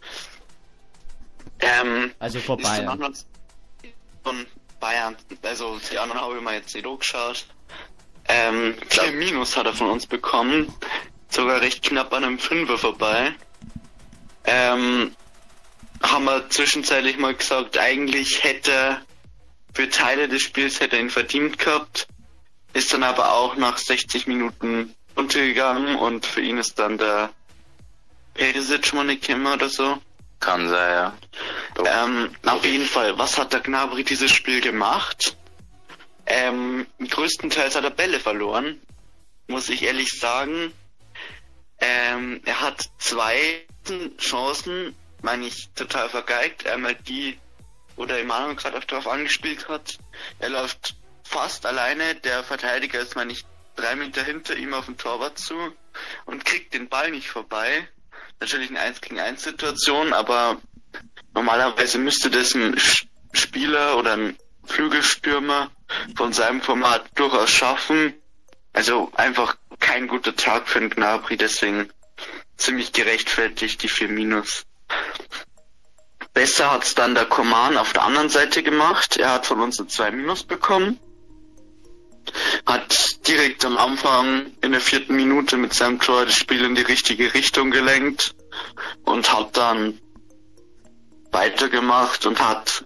Ähm, 1.58 2.12
also 2.18 2.38
vor 2.38 2.56
Bayern. 2.56 3.14
Von 4.22 4.46
Bayern, 4.78 5.16
also 5.42 5.78
die 5.90 5.98
anderen 5.98 6.20
habe 6.20 6.36
ich 6.36 6.42
mal 6.42 6.54
jetzt 6.54 6.74
nicht 6.74 6.86
geschaut. 6.98 7.46
Ähm, 8.28 8.74
vier 8.88 9.12
Minus 9.12 9.56
hat 9.56 9.66
er 9.66 9.74
von 9.74 9.90
uns 9.90 10.06
bekommen. 10.06 10.72
Sogar 11.28 11.60
recht 11.60 11.82
knapp 11.82 12.12
an 12.12 12.24
einem 12.24 12.38
Fünfer 12.38 12.78
vorbei. 12.78 13.34
Ähm, 14.44 15.14
haben 16.02 16.24
wir 16.24 16.48
zwischenzeitlich 16.50 17.18
mal 17.18 17.34
gesagt, 17.34 17.78
eigentlich 17.78 18.42
hätte 18.42 19.00
für 19.72 19.88
Teile 19.88 20.28
des 20.28 20.42
Spiels 20.42 20.80
hätte 20.80 20.96
er 20.96 21.02
ihn 21.02 21.10
verdient 21.10 21.58
gehabt. 21.58 22.08
Ist 22.72 22.92
dann 22.92 23.02
aber 23.02 23.32
auch 23.32 23.56
nach 23.56 23.78
60 23.78 24.26
Minuten 24.26 24.94
untergegangen 25.14 25.96
und 25.96 26.26
für 26.26 26.40
ihn 26.40 26.58
ist 26.58 26.78
dann 26.78 26.98
der 26.98 27.30
Perisic 28.34 28.92
mal 28.92 29.04
nicht 29.04 29.26
gekommen 29.26 29.52
oder 29.52 29.68
so. 29.68 30.00
Kann 30.38 30.68
sein, 30.68 30.92
ja. 30.92 31.18
Ähm, 31.84 32.30
auf 32.46 32.64
jeden 32.64 32.86
Fall, 32.86 33.18
was 33.18 33.36
hat 33.36 33.52
der 33.52 33.60
Gnabry 33.60 34.04
dieses 34.04 34.30
Spiel 34.30 34.60
gemacht? 34.60 35.36
Ähm, 36.24 36.86
größtenteils 37.06 37.74
hat 37.74 37.84
er 37.84 37.90
Bälle 37.90 38.20
verloren, 38.20 38.80
muss 39.48 39.68
ich 39.68 39.82
ehrlich 39.82 40.18
sagen. 40.18 40.72
Ähm, 41.78 42.40
er 42.44 42.60
hat 42.60 42.88
zwei 42.98 43.66
Chancen, 44.18 44.94
meine 45.22 45.46
ich, 45.46 45.70
total 45.74 46.08
vergeigt. 46.08 46.66
Einmal 46.66 46.94
die, 46.94 47.38
wo 47.96 48.06
der 48.06 48.20
Emanuel 48.20 48.56
gerade 48.56 48.80
darauf 48.80 49.06
angespielt 49.06 49.68
hat. 49.68 49.98
Er 50.38 50.50
läuft 50.50 50.96
fast 51.24 51.66
alleine, 51.66 52.14
der 52.16 52.42
Verteidiger 52.42 53.00
ist, 53.00 53.16
meine 53.16 53.32
ich, 53.32 53.44
drei 53.76 53.96
Meter 53.96 54.22
hinter 54.22 54.56
ihm 54.56 54.74
auf 54.74 54.86
den 54.86 54.98
Torwart 54.98 55.38
zu 55.38 55.54
und 56.26 56.44
kriegt 56.44 56.74
den 56.74 56.88
Ball 56.88 57.10
nicht 57.10 57.28
vorbei. 57.28 57.88
Natürlich 58.40 58.70
eine 58.70 58.80
1 58.80 59.00
gegen 59.00 59.20
1 59.20 59.42
Situation, 59.42 60.12
aber 60.12 60.60
normalerweise 61.34 61.98
müsste 61.98 62.30
das 62.30 62.54
ein 62.54 62.80
Spieler 63.32 63.96
oder 63.96 64.14
ein 64.14 64.36
Flügelstürmer 64.64 65.70
von 66.16 66.32
seinem 66.32 66.62
Format 66.62 67.06
durchaus 67.14 67.50
schaffen. 67.50 68.14
Also 68.72 69.10
einfach 69.14 69.56
kein 69.78 70.08
guter 70.08 70.36
Tag 70.36 70.68
für 70.68 70.80
den 70.80 70.90
Gnabry, 70.90 71.36
deswegen 71.36 71.90
ziemlich 72.56 72.92
gerechtfertigt 72.92 73.82
die 73.82 73.88
4 73.88 74.08
Minus. 74.08 74.64
Besser 76.32 76.70
hat's 76.70 76.94
dann 76.94 77.14
der 77.14 77.26
Coman 77.26 77.76
auf 77.76 77.92
der 77.92 78.02
anderen 78.02 78.28
Seite 78.28 78.62
gemacht. 78.62 79.16
Er 79.16 79.32
hat 79.32 79.46
von 79.46 79.60
uns 79.60 79.78
eine 79.78 79.88
2 79.88 80.12
Minus 80.12 80.44
bekommen. 80.44 80.98
Hat 82.66 83.26
direkt 83.26 83.64
am 83.64 83.76
Anfang 83.76 84.52
in 84.60 84.72
der 84.72 84.80
vierten 84.80 85.16
Minute 85.16 85.56
mit 85.56 85.74
seinem 85.74 86.00
Tor 86.00 86.26
das 86.26 86.36
Spiel 86.36 86.64
in 86.64 86.74
die 86.74 86.82
richtige 86.82 87.34
Richtung 87.34 87.70
gelenkt 87.70 88.34
und 89.04 89.32
hat 89.32 89.56
dann 89.56 90.00
weitergemacht 91.32 92.26
und 92.26 92.40
hat 92.40 92.84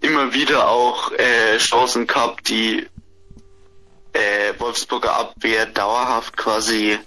immer 0.00 0.34
wieder 0.34 0.68
auch 0.68 1.12
äh, 1.12 1.58
Chancen 1.58 2.06
gehabt, 2.06 2.48
die 2.48 2.86
äh, 4.12 4.54
Wolfsburger 4.58 5.16
Abwehr 5.16 5.66
dauerhaft 5.66 6.36
quasi 6.36 6.98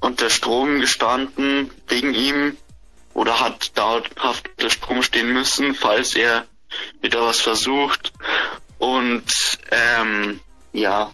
unter 0.00 0.30
Strom 0.30 0.80
gestanden 0.80 1.70
wegen 1.88 2.14
ihm 2.14 2.56
oder 3.16 3.40
hat 3.40 3.76
dauerhaft 3.78 4.50
unter 4.50 4.68
Strom 4.68 5.02
stehen 5.02 5.32
müssen, 5.32 5.74
falls 5.74 6.14
er 6.14 6.46
wieder 7.00 7.22
was 7.22 7.40
versucht. 7.40 8.12
Und 8.78 9.24
ähm, 9.70 10.40
ja, 10.74 11.10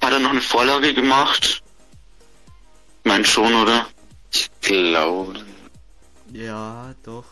hat 0.00 0.12
er 0.12 0.20
noch 0.20 0.30
eine 0.30 0.40
Vorlage 0.40 0.94
gemacht? 0.94 1.62
Mein 3.02 3.24
schon, 3.24 3.54
oder? 3.54 3.88
Ich 4.32 4.48
glaube. 4.60 5.44
Ja, 6.32 6.94
doch. 7.02 7.24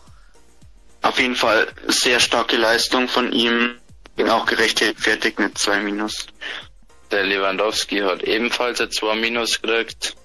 Auf 1.01 1.17
jeden 1.19 1.35
Fall 1.37 1.67
sehr 1.87 2.19
starke 2.19 2.57
Leistung 2.57 3.07
von 3.07 3.31
ihm. 3.31 3.75
Bin 4.17 4.29
auch 4.29 4.45
gerechtfertigt 4.45 5.39
mit 5.39 5.57
2 5.57 5.79
Minus. 5.79 6.27
Der 7.11 7.23
Lewandowski 7.23 7.99
hat 7.99 8.23
ebenfalls 8.23 8.81
ein 8.81 8.91
2 8.91 9.15
Minus 9.15 9.61
gekriegt. 9.61 10.15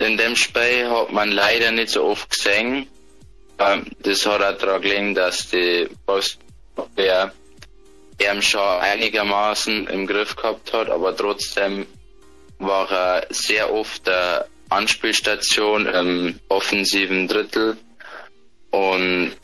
In 0.00 0.16
dem 0.16 0.34
Spiel 0.34 0.90
hat 0.90 1.12
man 1.12 1.30
leider 1.30 1.70
nicht 1.72 1.90
so 1.90 2.04
oft 2.04 2.30
gesehen. 2.30 2.88
Ähm, 3.58 3.84
das 4.02 4.24
hat 4.24 4.42
auch 4.42 4.58
daran 4.58 4.80
gelegen, 4.80 5.14
dass 5.14 5.50
die 5.50 5.88
Bosnien 6.06 7.30
er 8.18 8.42
schon 8.42 8.60
einigermaßen 8.60 9.86
im 9.88 10.06
Griff 10.06 10.36
gehabt 10.36 10.72
hat, 10.72 10.88
aber 10.88 11.14
trotzdem 11.14 11.86
war 12.58 12.90
er 12.90 13.26
sehr 13.28 13.72
oft 13.72 14.06
der 14.06 14.46
Anspielstation 14.70 15.86
im 15.86 16.40
offensiven 16.48 17.28
Drittel 17.28 17.76
und 18.70 19.36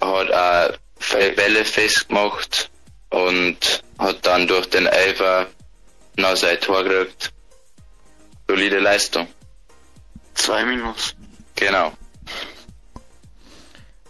hat 0.00 0.32
auch 0.32 0.76
viele 0.98 1.32
Bälle 1.32 1.64
festgemacht 1.64 2.70
und 3.10 3.82
hat 3.98 4.26
dann 4.26 4.48
durch 4.48 4.66
den 4.66 4.86
Elfer 4.86 5.46
noch 6.16 6.36
sein 6.36 6.58
Tor 6.60 6.82
gekriegt. 6.82 7.32
Solide 8.48 8.80
Leistung. 8.80 9.28
Zwei 10.34 10.64
Minus. 10.64 11.14
Genau. 11.56 11.92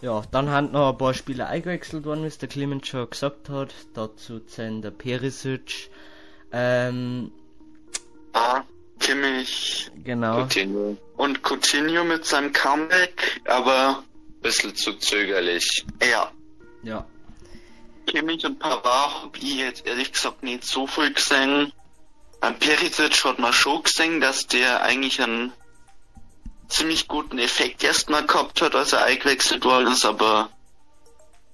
Ja, 0.01 0.21
dann 0.31 0.49
haben 0.49 0.71
noch 0.71 0.91
ein 0.91 0.97
paar 0.97 1.13
Spieler 1.13 1.47
eingewechselt 1.47 2.05
worden, 2.05 2.23
wie 2.23 2.27
es 2.27 2.37
der 2.37 2.49
Clement 2.49 2.85
schon 2.85 3.09
gesagt 3.09 3.49
hat. 3.49 3.73
Dazu 3.93 4.39
zählen 4.41 4.81
der 4.81 4.91
Perisic, 4.91 5.89
ähm, 6.51 7.31
Ah, 8.33 8.63
Kimmich 8.99 9.91
genau, 10.03 10.41
Coutinho. 10.41 10.97
und 11.17 11.41
Coutinho 11.43 12.03
mit 12.03 12.25
seinem 12.25 12.51
Comeback, 12.51 13.41
aber 13.45 14.03
Bisschen 14.41 14.75
zu 14.75 14.93
zögerlich. 14.93 15.85
ja, 16.01 16.31
ja, 16.83 17.05
Kimmich 18.07 18.45
und 18.45 18.59
Pavard 18.59 19.23
hab 19.23 19.37
ich 19.37 19.55
jetzt 19.57 19.85
ehrlich 19.85 20.11
gesagt 20.11 20.43
nicht 20.43 20.65
so 20.65 20.85
viel 20.87 21.13
gesehen. 21.13 21.71
An 22.41 22.59
Perisic 22.59 23.23
hat 23.23 23.39
man 23.39 23.53
schon 23.53 23.83
gesehen, 23.83 24.19
dass 24.19 24.47
der 24.47 24.81
eigentlich 24.81 25.21
einen 25.21 25.53
ziemlich 26.67 27.07
guten 27.07 27.39
Effekt 27.39 27.83
erstmal 27.83 28.25
gehabt 28.25 28.61
hat, 28.61 28.75
als 28.75 28.93
er 28.93 29.03
eingewechselt 29.03 29.63
worden 29.65 29.91
ist, 29.91 30.05
aber 30.05 30.49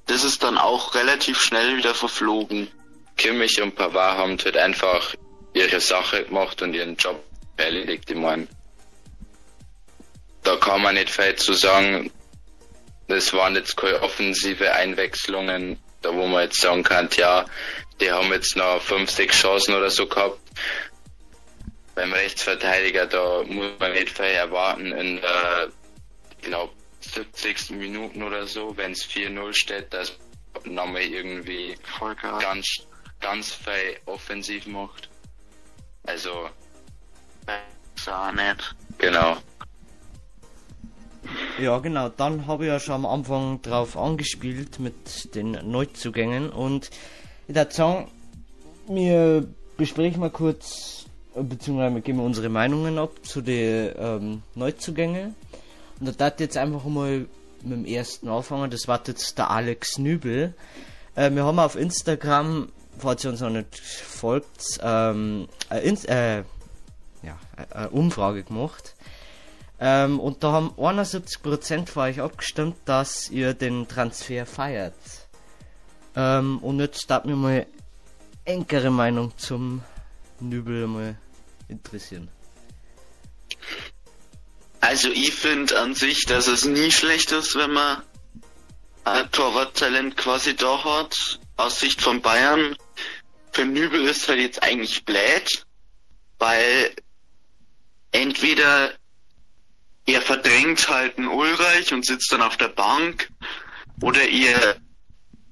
das 0.06 0.24
ist 0.24 0.44
dann 0.44 0.58
auch 0.58 0.96
relativ 0.96 1.39
schnell 1.39 1.78
wieder 1.78 1.94
verflogen. 1.94 2.70
Kimmich 3.18 3.62
und 3.62 3.75
Pavard 3.75 4.18
haben 4.18 4.38
halt 4.44 4.58
einfach 4.58 5.13
ihre 5.54 5.82
Sache 5.82 6.24
gemacht 6.24 6.62
und 6.62 6.74
ihren 6.74 6.96
Job 6.96 7.24
erledigt. 7.58 8.10
Ich 8.10 8.16
mein, 8.16 8.48
da 10.44 10.56
kann 10.56 10.82
man 10.82 10.96
nicht 10.96 11.10
viel 11.10 11.36
zu 11.36 11.54
sagen. 11.54 12.12
Das 13.08 13.34
waren 13.34 13.56
jetzt 13.56 13.75
keine 13.75 14.01
offensive 14.01 14.72
Einwechslungen, 14.74 15.78
da 16.01 16.13
wo 16.13 16.28
man 16.28 16.44
jetzt 16.44 16.62
sagen 16.62 16.84
kann, 16.84 17.10
ja, 17.18 17.46
die 18.00 18.12
haben 18.12 18.32
jetzt 18.32 18.56
noch 18.56 18.82
fünf, 18.82 19.10
sechs 19.10 19.38
Chancen 19.38 19.75
oder 19.75 19.89
so 19.89 20.08
gehabt. 20.08 20.39
Beim 22.00 22.13
Rechtsverteidiger, 22.13 23.08
da 23.08 23.44
muss 23.44 23.72
man 23.77 23.91
nicht 23.91 24.12
viel 24.12 24.24
erwarten 24.27 24.94
in 24.94 25.20
der, 25.20 25.68
ich 26.39 26.48
glaube, 26.48 26.72
70. 27.01 27.72
Minuten 27.72 28.24
oder 28.24 28.48
so, 28.48 28.77
wenn 28.77 28.94
es 28.94 29.03
4-0 29.06 29.53
steht, 29.53 29.94
dass 29.94 30.13
nochmal 30.63 31.01
irgendwie 31.01 31.75
Vollgas. 31.84 32.41
ganz, 32.41 32.65
ganz 33.20 33.51
viel 33.53 33.98
offensiv 34.06 34.65
macht. 34.68 35.10
Also, 36.03 36.50
Sah 37.98 38.32
nicht. 38.32 38.75
genau. 38.98 39.36
ja 41.60 41.79
genau. 41.79 42.08
Dann 42.08 42.48
habe 42.48 42.63
ich 42.63 42.70
ja 42.70 42.79
schon 42.79 42.96
am 42.96 43.06
Anfang 43.08 43.62
drauf 43.62 43.98
angespielt 43.98 44.79
mit 44.79 45.36
den 45.36 45.51
Neuzugängen 45.70 46.50
und 46.50 46.91
ich 47.50 47.56
würde 47.56 47.74
sagen, 47.74 48.10
wir 48.88 49.46
besprechen 49.75 50.22
mal 50.22 50.29
kurz, 50.32 50.99
beziehungsweise 51.36 51.96
wir 51.96 52.02
geben 52.02 52.20
unsere 52.20 52.50
Meinungen 52.50 52.98
ab 52.98 53.12
zu 53.24 53.42
den 53.42 53.94
ähm, 53.98 54.44
Neuzugängen. 54.56 55.36
Und 56.00 56.20
da 56.20 56.28
ich 56.28 56.40
jetzt 56.40 56.58
einfach 56.58 56.84
mal 56.86 57.28
mit 57.64 57.74
dem 57.74 57.86
ersten 57.86 58.30
anfangen. 58.30 58.72
Das 58.72 58.88
war 58.88 59.02
jetzt 59.06 59.38
der 59.38 59.50
Alex 59.50 59.98
Nübel. 59.98 60.54
Äh, 61.16 61.32
wir 61.32 61.44
haben 61.46 61.60
auf 61.60 61.76
Instagram, 61.76 62.70
falls 62.98 63.24
ihr 63.24 63.32
uns 63.32 63.42
noch 63.42 63.50
nicht 63.50 63.78
folgt, 63.78 64.80
ähm, 64.82 65.48
äh, 65.70 65.88
Inst 65.88 66.08
äh, 66.08 66.44
ja, 67.22 67.38
eine 67.72 67.90
Umfrage 67.90 68.44
gemacht. 68.44 68.96
Ähm, 69.80 70.20
und 70.20 70.44
da 70.44 70.52
haben 70.52 70.72
71% 70.78 71.88
von 71.88 72.04
euch 72.04 72.22
abgestimmt, 72.22 72.76
dass 72.86 73.30
ihr 73.30 73.54
den 73.54 73.88
Transfer 73.88 74.46
feiert. 74.46 74.96
Ähm, 76.16 76.60
und 76.60 76.80
jetzt 76.80 77.10
darf 77.10 77.24
mich 77.24 77.36
mal 77.36 77.66
engere 78.46 78.90
Meinung 78.90 79.32
zum 79.38 79.84
Nübel 80.41 80.88
mal 80.88 81.17
interessieren. 81.67 82.29
Also 84.81 85.10
ich 85.10 85.34
finde 85.34 85.79
an 85.79 85.93
sich, 85.93 86.25
dass 86.25 86.48
es 86.48 86.65
nie 86.65 86.91
schlecht 86.91 87.31
ist, 87.31 87.55
wenn 87.55 87.72
man 87.72 88.01
ein 89.03 89.31
Torwarttalent 89.31 90.17
quasi 90.17 90.55
da 90.55 90.84
hat. 90.84 91.39
Aus 91.58 91.79
Sicht 91.79 92.01
von 92.01 92.22
Bayern. 92.22 92.75
Für 93.51 93.65
Nübel 93.65 94.05
ist 94.05 94.27
halt 94.29 94.39
jetzt 94.39 94.63
eigentlich 94.63 95.03
blöd, 95.03 95.65
weil 96.38 96.96
entweder 98.12 98.93
er 100.05 100.22
verdrängt 100.22 100.89
halt 100.89 101.17
einen 101.17 101.27
Ulreich 101.27 101.93
und 101.93 102.05
sitzt 102.05 102.31
dann 102.31 102.41
auf 102.41 102.58
der 102.58 102.69
Bank 102.69 103.29
oder 104.01 104.22
er 104.27 104.77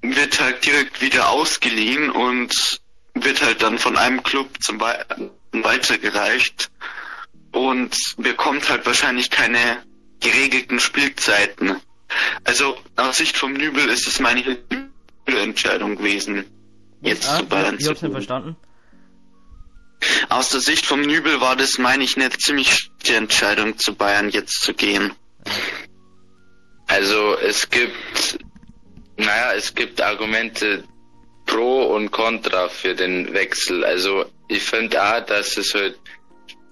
wird 0.00 0.40
halt 0.40 0.64
direkt 0.64 1.00
wieder 1.00 1.28
ausgeliehen 1.28 2.10
und 2.10 2.80
wird 3.24 3.42
halt 3.42 3.62
dann 3.62 3.78
von 3.78 3.96
einem 3.96 4.22
Club 4.22 4.48
zum 4.62 4.80
Wei 4.80 5.04
weitergereicht 5.52 6.70
und 7.52 7.96
bekommt 8.18 8.68
halt 8.68 8.84
wahrscheinlich 8.86 9.30
keine 9.30 9.82
geregelten 10.20 10.80
Spielzeiten. 10.80 11.76
Also 12.44 12.76
aus 12.96 13.16
Sicht 13.18 13.36
vom 13.36 13.52
Nübel 13.52 13.88
ist 13.88 14.06
es 14.06 14.20
meine 14.20 14.58
Entscheidung 15.26 15.96
gewesen, 15.96 16.44
jetzt 17.02 17.28
Ah, 17.28 17.38
zu 17.38 17.46
Bayern 17.46 17.76
ich 17.78 17.84
zu 17.84 17.90
hab's 17.90 18.02
nicht 18.02 18.08
gehen. 18.10 18.12
verstanden. 18.12 18.56
Aus 20.28 20.50
der 20.50 20.60
Sicht 20.60 20.86
vom 20.86 21.00
Nübel 21.00 21.40
war 21.40 21.56
das, 21.56 21.78
meine 21.78 22.04
ich, 22.04 22.16
eine 22.16 22.30
ziemlich 22.30 22.72
schlechte 22.72 23.16
Entscheidung, 23.16 23.78
zu 23.78 23.94
Bayern 23.94 24.30
jetzt 24.30 24.60
zu 24.62 24.72
gehen. 24.74 25.12
Also 26.86 27.36
es 27.38 27.68
gibt, 27.68 28.38
naja, 29.16 29.52
es 29.54 29.74
gibt 29.74 30.00
Argumente 30.00 30.84
pro 31.48 31.86
und 31.94 32.12
contra 32.12 32.68
für 32.68 32.94
den 32.94 33.34
Wechsel. 33.34 33.84
Also 33.84 34.26
ich 34.46 34.62
finde 34.62 35.02
auch, 35.02 35.26
dass 35.26 35.56
es 35.56 35.74
halt 35.74 35.98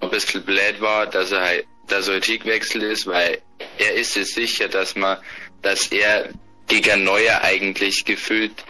ein 0.01 0.11
bisschen 0.11 0.45
blöd 0.45 0.81
war, 0.81 1.07
dass 1.07 1.33
er 1.33 1.41
halt, 1.41 1.67
dass 1.89 2.07
er 2.07 2.15
halt 2.15 2.27
hingewechselt 2.27 2.85
ist, 2.85 3.07
weil 3.07 3.43
er 3.79 3.95
ist 3.95 4.13
sich 4.13 4.33
sicher, 4.33 4.69
dass 4.69 4.95
man, 4.95 5.19
dass 5.63 5.89
er 5.89 6.29
gegen 6.69 7.03
Neuer 7.05 7.41
eigentlich 7.43 8.05
gefühlt 8.05 8.65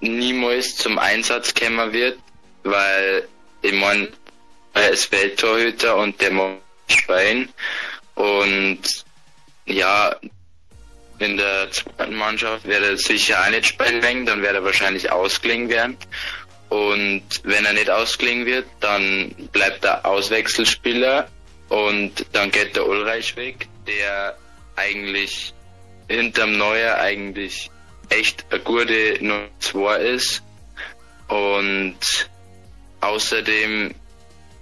niemals 0.00 0.76
zum 0.76 0.98
Einsatz 0.98 1.54
kommen 1.54 1.92
wird. 1.92 2.18
weil 2.62 3.28
ich 3.62 3.72
mein, 3.72 4.08
er 4.74 4.90
ist 4.90 5.12
Welttorhüter 5.12 5.96
und 5.96 6.20
der 6.20 6.30
muss 6.30 6.56
spielen. 6.88 7.48
Und 8.14 8.80
ja, 9.66 10.16
in 11.20 11.36
der 11.36 11.70
zweiten 11.70 12.16
Mannschaft 12.16 12.66
wird 12.66 12.82
er 12.82 12.96
sicher 12.96 13.44
auch 13.44 13.50
nicht 13.50 13.66
spielen, 13.66 14.24
dann 14.24 14.42
wird 14.42 14.54
er 14.54 14.64
wahrscheinlich 14.64 15.12
ausklingen 15.12 15.68
werden. 15.68 15.96
Und 16.70 17.24
wenn 17.42 17.64
er 17.66 17.74
nicht 17.74 17.90
ausklingen 17.90 18.46
wird, 18.46 18.66
dann 18.80 19.34
bleibt 19.52 19.84
er 19.84 20.06
Auswechselspieler 20.06 21.28
und 21.68 22.26
dann 22.32 22.50
geht 22.50 22.74
der 22.74 22.86
Ulreich 22.86 23.36
weg, 23.36 23.68
der 23.86 24.36
eigentlich 24.76 25.52
hinterm 26.08 26.56
Neuer 26.56 26.96
eigentlich 26.96 27.70
echt 28.08 28.46
eine 28.50 28.60
gute 28.60 29.18
Nummer 29.20 29.48
2 29.58 29.96
ist. 30.00 30.42
Und 31.28 31.98
außerdem 33.00 33.94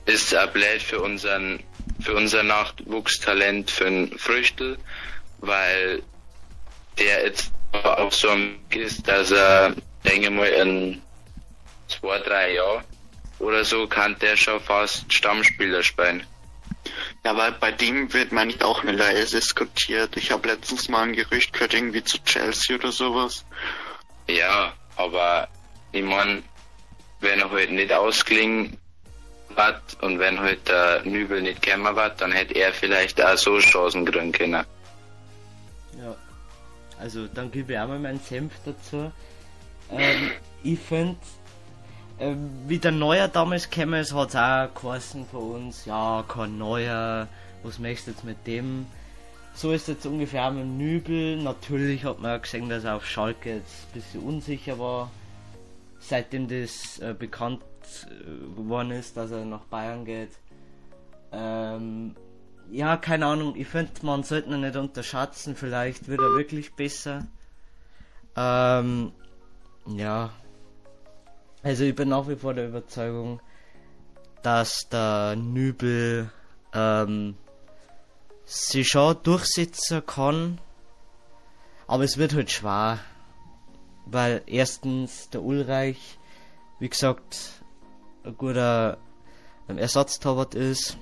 ist 0.06 0.32
er 0.32 0.46
blöd 0.48 0.82
für 0.82 1.00
unseren 1.00 1.60
für 2.00 2.14
unser 2.14 2.42
Nachwuchstalent 2.42 3.70
für 3.70 3.86
ein 3.86 4.18
Früchtel, 4.18 4.78
weil 5.38 6.02
der 6.98 7.24
jetzt 7.24 7.52
auch 7.72 8.12
so 8.12 8.28
ist, 8.70 9.06
dass 9.06 9.30
er, 9.30 9.74
denke 10.04 10.30
mal, 10.30 10.48
in 10.48 11.02
zwei, 11.88 12.18
drei 12.18 12.54
Jahren 12.54 12.84
oder 13.38 13.64
so 13.64 13.86
kann 13.86 14.18
der 14.18 14.36
schon 14.36 14.60
fast 14.60 15.12
Stammspieler 15.12 15.82
spielen. 15.82 16.26
Ja, 17.24 17.36
weil 17.36 17.52
bei 17.52 17.72
dem 17.72 18.12
wird 18.12 18.32
man 18.32 18.48
nicht 18.48 18.62
auch 18.62 18.82
eine 18.82 18.92
Leihe 18.92 19.24
diskutiert. 19.24 20.16
Ich 20.16 20.30
habe 20.30 20.48
letztens 20.48 20.88
mal 20.88 21.02
ein 21.02 21.12
Gerücht 21.12 21.52
gehört, 21.52 21.74
irgendwie 21.74 22.02
zu 22.02 22.18
Chelsea 22.24 22.76
oder 22.76 22.92
sowas. 22.92 23.44
Ja, 24.28 24.72
aber 24.96 25.48
ich 25.92 26.02
mein, 26.02 26.42
wenn 27.20 27.40
er 27.40 27.50
halt 27.50 27.70
nicht 27.70 27.92
ausklingen 27.92 28.78
wird 29.54 29.82
und 30.02 30.18
wenn 30.18 30.40
halt 30.40 30.68
der 30.68 31.02
Nübel 31.04 31.42
nicht 31.42 31.62
kämmer 31.62 31.94
wird, 31.96 32.20
dann 32.20 32.32
hätte 32.32 32.54
er 32.54 32.72
vielleicht 32.72 33.22
auch 33.22 33.36
so 33.36 33.58
Chancen 33.58 34.04
kriegen 34.04 34.32
können. 34.32 34.64
Ja. 35.98 36.16
Also 36.98 37.26
dann 37.26 37.50
gebe 37.50 37.72
ich 37.72 37.78
auch 37.78 37.88
mal 37.88 37.98
meinen 37.98 38.20
Senf 38.20 38.54
dazu. 38.64 39.12
Ähm, 39.90 40.30
ich 40.62 40.78
finde, 40.78 41.16
äh, 42.18 42.34
wie 42.66 42.78
der 42.78 42.92
Neuer 42.92 43.28
damals 43.28 43.70
gekommen 43.70 44.00
ist, 44.00 44.14
hat 44.14 44.30
es 44.30 44.36
auch 44.36 44.80
geheißen 44.80 45.26
von 45.26 45.50
uns, 45.52 45.84
ja, 45.84 46.24
kein 46.26 46.58
Neuer, 46.58 47.28
was 47.62 47.78
möchtest 47.78 48.06
du 48.06 48.10
jetzt 48.12 48.24
mit 48.24 48.46
dem? 48.46 48.86
So 49.54 49.72
ist 49.72 49.88
jetzt 49.88 50.06
ungefähr 50.06 50.50
mit 50.50 50.66
Nübel. 50.66 51.36
Natürlich 51.36 52.04
hat 52.04 52.20
man 52.20 52.40
gesehen, 52.40 52.68
dass 52.68 52.84
er 52.84 52.96
auf 52.96 53.06
Schalke 53.06 53.56
jetzt 53.56 53.86
ein 53.88 54.00
bisschen 54.00 54.20
unsicher 54.22 54.78
war. 54.78 55.10
Seitdem 55.98 56.46
das 56.46 57.00
äh, 57.00 57.14
bekannt 57.18 57.62
äh, 58.04 58.56
geworden 58.56 58.92
ist, 58.92 59.16
dass 59.16 59.32
er 59.32 59.44
nach 59.44 59.64
Bayern 59.64 60.04
geht. 60.04 60.30
Ähm, 61.32 62.14
ja, 62.70 62.96
keine 62.96 63.26
Ahnung, 63.26 63.54
ich 63.56 63.68
finde, 63.68 63.92
man 64.02 64.22
sollte 64.22 64.50
ihn 64.50 64.60
nicht 64.60 64.76
unterschätzen, 64.76 65.56
vielleicht 65.56 66.08
wird 66.08 66.20
er 66.20 66.34
wirklich 66.34 66.75
besser. 66.75 67.26
Ähm, 68.37 69.12
ja. 69.87 70.30
Also 71.62 71.84
ich 71.84 71.94
bin 71.94 72.08
nach 72.08 72.28
wie 72.28 72.37
vor 72.37 72.54
der 72.54 72.68
Überzeugung, 72.68 73.40
dass 74.42 74.88
der 74.88 75.37
Nübel 75.37 76.30
ähm, 76.72 77.37
sich 78.44 78.88
schon 78.88 79.16
durchsetzen 79.22 80.04
kann. 80.06 80.60
Aber 81.87 82.04
es 82.04 82.16
wird 82.18 82.34
halt 82.34 82.50
schwer. 82.50 82.98
Weil 84.06 84.42
erstens 84.46 85.30
der 85.30 85.42
Ulreich, 85.42 86.18
wie 86.78 86.88
gesagt, 86.88 87.62
ein 88.25 88.37
guter 88.37 88.98
Ersatztorwart 89.66 90.54
ist. 90.54 90.96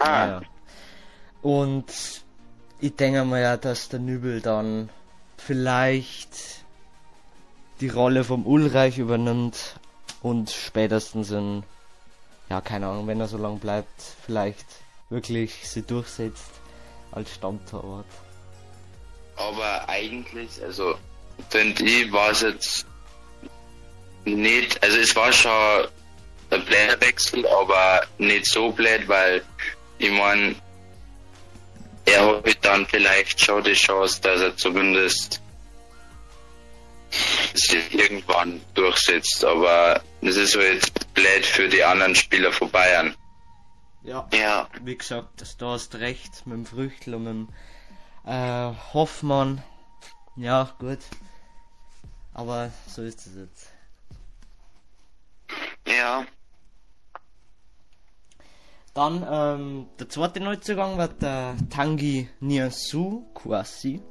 Ah. 0.00 0.26
Ja. 0.26 0.42
Und 1.42 1.86
ich 2.80 2.96
denke 2.96 3.24
mal 3.24 3.40
ja, 3.40 3.56
dass 3.56 3.88
der 3.88 4.00
Nübel 4.00 4.40
dann 4.40 4.88
vielleicht 5.36 6.64
die 7.80 7.88
Rolle 7.88 8.24
vom 8.24 8.46
Ulreich 8.46 8.98
übernimmt 8.98 9.76
und 10.22 10.50
spätestens 10.50 11.30
in, 11.30 11.62
ja, 12.48 12.60
keine 12.60 12.88
Ahnung, 12.88 13.06
wenn 13.06 13.20
er 13.20 13.28
so 13.28 13.38
lang 13.38 13.58
bleibt, 13.58 14.00
vielleicht 14.24 14.66
wirklich 15.08 15.68
sie 15.68 15.82
durchsetzt 15.82 16.50
als 17.12 17.34
Stammtorwart. 17.34 18.06
Aber 19.36 19.88
eigentlich, 19.88 20.62
also 20.62 20.94
finde 21.48 21.82
ich, 21.84 22.12
war 22.12 22.30
es 22.30 22.42
jetzt 22.42 22.86
nicht, 24.24 24.82
also 24.82 24.98
es 24.98 25.16
war 25.16 25.32
schon 25.32 25.88
ein 26.50 26.64
blöder 26.64 27.00
Wechsel, 27.00 27.46
aber 27.46 28.02
nicht 28.18 28.46
so 28.46 28.70
blöd, 28.70 29.08
weil 29.08 29.42
ich 30.00 30.10
meine, 30.10 30.54
er 32.06 32.42
hat 32.42 32.64
dann 32.64 32.86
vielleicht 32.86 33.40
schon 33.40 33.62
die 33.62 33.74
Chance, 33.74 34.20
dass 34.22 34.40
er 34.40 34.56
zumindest 34.56 35.40
sich 37.52 37.94
irgendwann 37.94 38.62
durchsetzt, 38.74 39.44
aber 39.44 40.02
es 40.22 40.36
ist 40.36 40.56
halt 40.56 41.14
blöd 41.14 41.44
für 41.44 41.68
die 41.68 41.84
anderen 41.84 42.14
Spieler 42.14 42.50
von 42.50 42.70
Bayern. 42.70 43.14
Ja, 44.02 44.26
Ja, 44.32 44.68
wie 44.82 44.96
gesagt, 44.96 45.42
das, 45.42 45.58
du 45.58 45.66
hast 45.66 45.96
recht 45.96 46.46
mit 46.46 46.56
dem 46.56 46.66
Früchtel 46.66 47.14
und 47.14 47.24
mit 47.24 47.32
dem 47.32 47.48
äh, 48.24 48.74
Hoffmann. 48.94 49.62
Ja, 50.36 50.74
gut. 50.78 51.00
Aber 52.32 52.72
so 52.86 53.02
ist 53.02 53.26
es 53.26 53.34
jetzt. 53.36 53.72
ja. 55.86 56.24
Dann 59.00 59.26
ähm, 59.30 59.86
der 59.98 60.10
zweite 60.10 60.40
Neuzugang 60.40 60.98
war 60.98 61.08
der 61.08 61.56
Tangi 61.70 62.28
Niasu 62.40 63.24
quasi. 63.32 64.02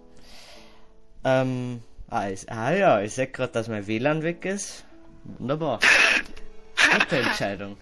Ähm, 1.24 1.84
ah, 2.08 2.24
ist, 2.24 2.50
ah 2.52 2.74
ja, 2.74 3.00
ich 3.00 3.14
sehe 3.14 3.28
gerade, 3.28 3.54
dass 3.54 3.68
mein 3.68 3.86
WLAN 3.86 4.24
weg 4.24 4.46
ist. 4.46 4.86
Wunderbar. 5.38 5.80
Gute 6.92 7.18
Entscheidung. 7.22 7.78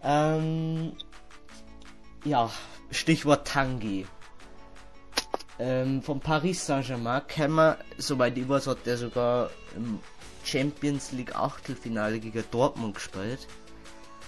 Ähm, 0.00 0.92
ja, 2.24 2.48
Stichwort 2.92 3.48
Tangi. 3.48 4.06
Ähm, 5.58 6.02
von 6.02 6.20
Paris 6.20 6.64
Saint-Germain 6.64 7.22
kann 7.26 7.50
man, 7.50 7.76
soweit 7.96 8.38
ich 8.38 8.48
weiß, 8.48 8.68
hat 8.68 8.86
der 8.86 8.96
sogar 8.96 9.50
im 9.74 9.98
Champions 10.44 11.10
League 11.10 11.34
Achtelfinale 11.34 12.20
gegen 12.20 12.44
Dortmund 12.52 12.94
gespielt. 12.94 13.48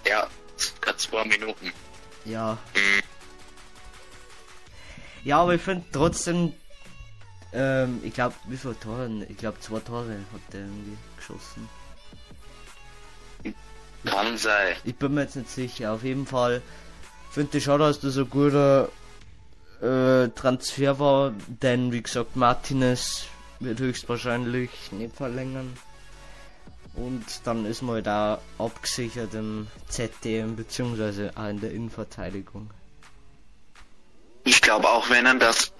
Ja, 0.04 0.26
circa 0.58 0.96
zwei 0.96 1.24
Minuten. 1.24 1.72
Ja. 2.24 2.58
Ja, 5.24 5.40
aber 5.40 5.54
ich 5.54 5.62
finde 5.62 5.84
trotzdem, 5.92 6.52
ähm, 7.52 8.00
ich 8.02 8.14
glaube, 8.14 8.34
wie 8.48 8.56
viele 8.56 8.78
Tore? 8.78 9.10
Ich 9.28 9.36
glaube, 9.36 9.60
zwei 9.60 9.80
Tore 9.80 10.16
hat 10.32 10.52
der 10.52 10.60
irgendwie 10.60 10.96
geschossen. 11.16 11.68
Kann 14.04 14.38
sein. 14.38 14.76
Ich 14.84 14.96
bin 14.96 15.14
mir 15.14 15.22
jetzt 15.22 15.36
nicht 15.36 15.50
sicher. 15.50 15.92
Auf 15.92 16.04
jeden 16.04 16.26
Fall 16.26 16.62
finde 17.30 17.58
ich 17.58 17.64
schon, 17.64 17.80
dass 17.80 18.00
das 18.00 18.16
ein 18.16 18.30
guter 18.30 18.88
äh, 19.82 20.28
Transfer 20.28 20.98
war, 20.98 21.32
denn 21.48 21.92
wie 21.92 22.02
gesagt, 22.02 22.36
Martinez 22.36 23.26
wird 23.60 23.78
höchstwahrscheinlich 23.78 24.70
nicht 24.92 25.16
verlängern. 25.16 25.76
Und 26.94 27.24
dann 27.44 27.66
ist 27.66 27.82
man 27.82 28.02
da 28.02 28.40
abgesichert 28.58 29.34
im 29.34 29.68
ZDM 29.88 30.56
beziehungsweise 30.56 31.32
auch 31.36 31.48
in 31.48 31.60
der 31.60 31.70
Innenverteidigung. 31.70 32.70
Ich 34.44 34.60
glaube 34.60 34.88
auch, 34.88 35.08
wenn 35.10 35.26
er 35.26 35.34
das 35.34 35.72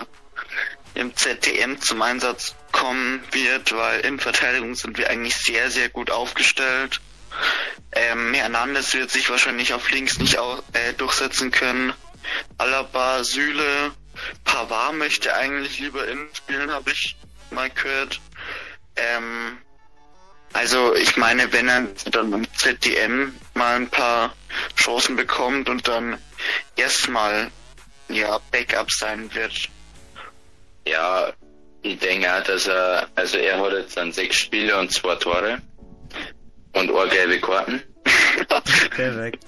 im 0.95 1.15
ZDM 1.17 1.81
zum 1.81 2.03
Einsatz 2.03 2.55
kommen 2.73 3.23
wird, 3.33 3.73
weil 3.73 4.01
in 4.01 4.19
Verteidigung 4.19 4.75
sind 4.75 4.99
wir 4.99 5.11
eigentlich 5.11 5.37
sehr, 5.37 5.71
sehr 5.71 5.89
gut 5.89 6.11
aufgestellt. 6.11 7.01
Ähm, 7.93 8.35
Hernandez 8.35 8.93
wird 8.95 9.11
sich 9.11 9.31
wahrscheinlich 9.31 9.73
auf 9.73 9.91
links 9.91 10.19
nicht 10.19 10.39
au 10.39 10.59
äh, 10.73 10.93
durchsetzen 10.95 11.51
können. 11.51 11.93
Alaba, 12.59 13.25
Süle, 13.25 13.93
Pavard 14.45 14.95
möchte 14.95 15.35
eigentlich 15.35 15.79
lieber 15.79 16.07
innen 16.07 16.29
spielen, 16.35 16.71
habe 16.71 16.91
ich 16.91 17.17
mal 17.51 17.71
gehört. 17.71 18.21
Ähm, 18.97 19.59
also 20.53 20.95
ich 20.95 21.17
meine, 21.17 21.53
wenn 21.53 21.69
er 21.69 21.87
dann 22.11 22.33
im 22.33 22.55
ZDM 22.55 23.33
mal 23.55 23.77
ein 23.77 23.89
paar 23.89 24.35
Chancen 24.77 25.17
bekommt 25.17 25.69
und 25.69 25.87
dann 25.87 26.19
erstmal 26.77 27.51
ja 28.09 28.39
Backup 28.51 28.91
sein 28.91 29.33
wird. 29.35 29.69
Ja, 30.87 31.33
ich 31.83 31.99
denke 31.99 32.35
auch, 32.35 32.43
dass 32.43 32.67
er, 32.67 33.09
also 33.15 33.39
er 33.39 33.61
hat 33.61 33.73
jetzt 33.73 33.97
dann 33.97 34.13
sechs 34.13 34.37
Spiele 34.37 34.79
und 34.79 34.93
zwei 34.93 35.15
Tore 35.17 35.61
und 36.73 36.91
eine 36.91 37.11
gelbe 37.11 37.41
Karten. 37.41 37.83
Perfekt. 38.91 39.45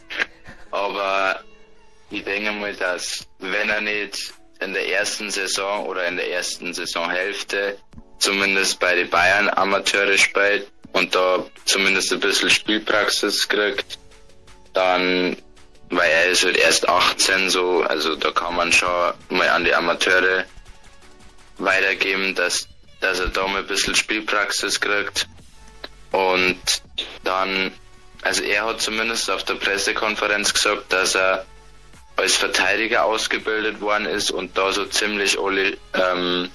Aber 0.71 1.41
ich 2.11 2.25
denke 2.25 2.53
mal, 2.53 2.75
dass 2.75 3.27
wenn 3.38 3.69
er 3.69 3.81
nicht 3.81 4.33
in 4.61 4.73
der 4.73 4.88
ersten 4.88 5.31
Saison 5.31 5.87
oder 5.87 6.07
in 6.07 6.17
der 6.17 6.31
ersten 6.31 6.73
Saisonhälfte 6.73 7.77
zumindest 8.22 8.78
bei 8.78 8.94
den 8.94 9.11
Bayern 9.11 9.50
Amateure 9.50 10.16
spielt, 10.16 10.68
und 10.92 11.14
da 11.14 11.44
zumindest 11.64 12.12
ein 12.12 12.20
bisschen 12.20 12.50
Spielpraxis 12.50 13.48
kriegt, 13.48 13.98
dann, 14.72 15.37
weil 15.90 16.11
er 16.11 16.26
ist 16.26 16.44
halt 16.44 16.56
erst 16.56 16.88
18 16.88 17.50
so, 17.50 17.82
also 17.82 18.16
da 18.16 18.30
kann 18.30 18.56
man 18.56 18.72
schon 18.72 19.12
mal 19.30 19.48
an 19.48 19.64
die 19.64 19.74
Amateure 19.74 20.44
weitergeben, 21.58 22.35
dass, 22.35 22.68
dass 23.00 23.20
er 23.20 23.28
da 23.28 23.46
mal 23.46 23.61
ein 23.61 23.66
bisschen 23.66 23.94
Spielpraxis 23.94 24.80
kriegt. 24.80 25.26
Und 26.11 26.61
dann, 27.24 27.72
also 28.22 28.42
er 28.42 28.66
hat 28.66 28.82
zumindest 28.82 29.30
auf 29.30 29.44
der 29.44 29.54
Pressekonferenz 29.54 30.52
gesagt, 30.52 30.92
dass 30.92 31.14
er 31.14 31.46
als 32.16 32.37
Verteidiger 32.37 33.04
ausgebildet 33.04 33.80
worden 33.80 34.06
ist 34.06 34.30
und 34.30 34.58
da 34.58 34.70
so 34.72 34.85
ziemlich 34.85 35.38
alle 35.38 35.78
ähm, 35.94 36.50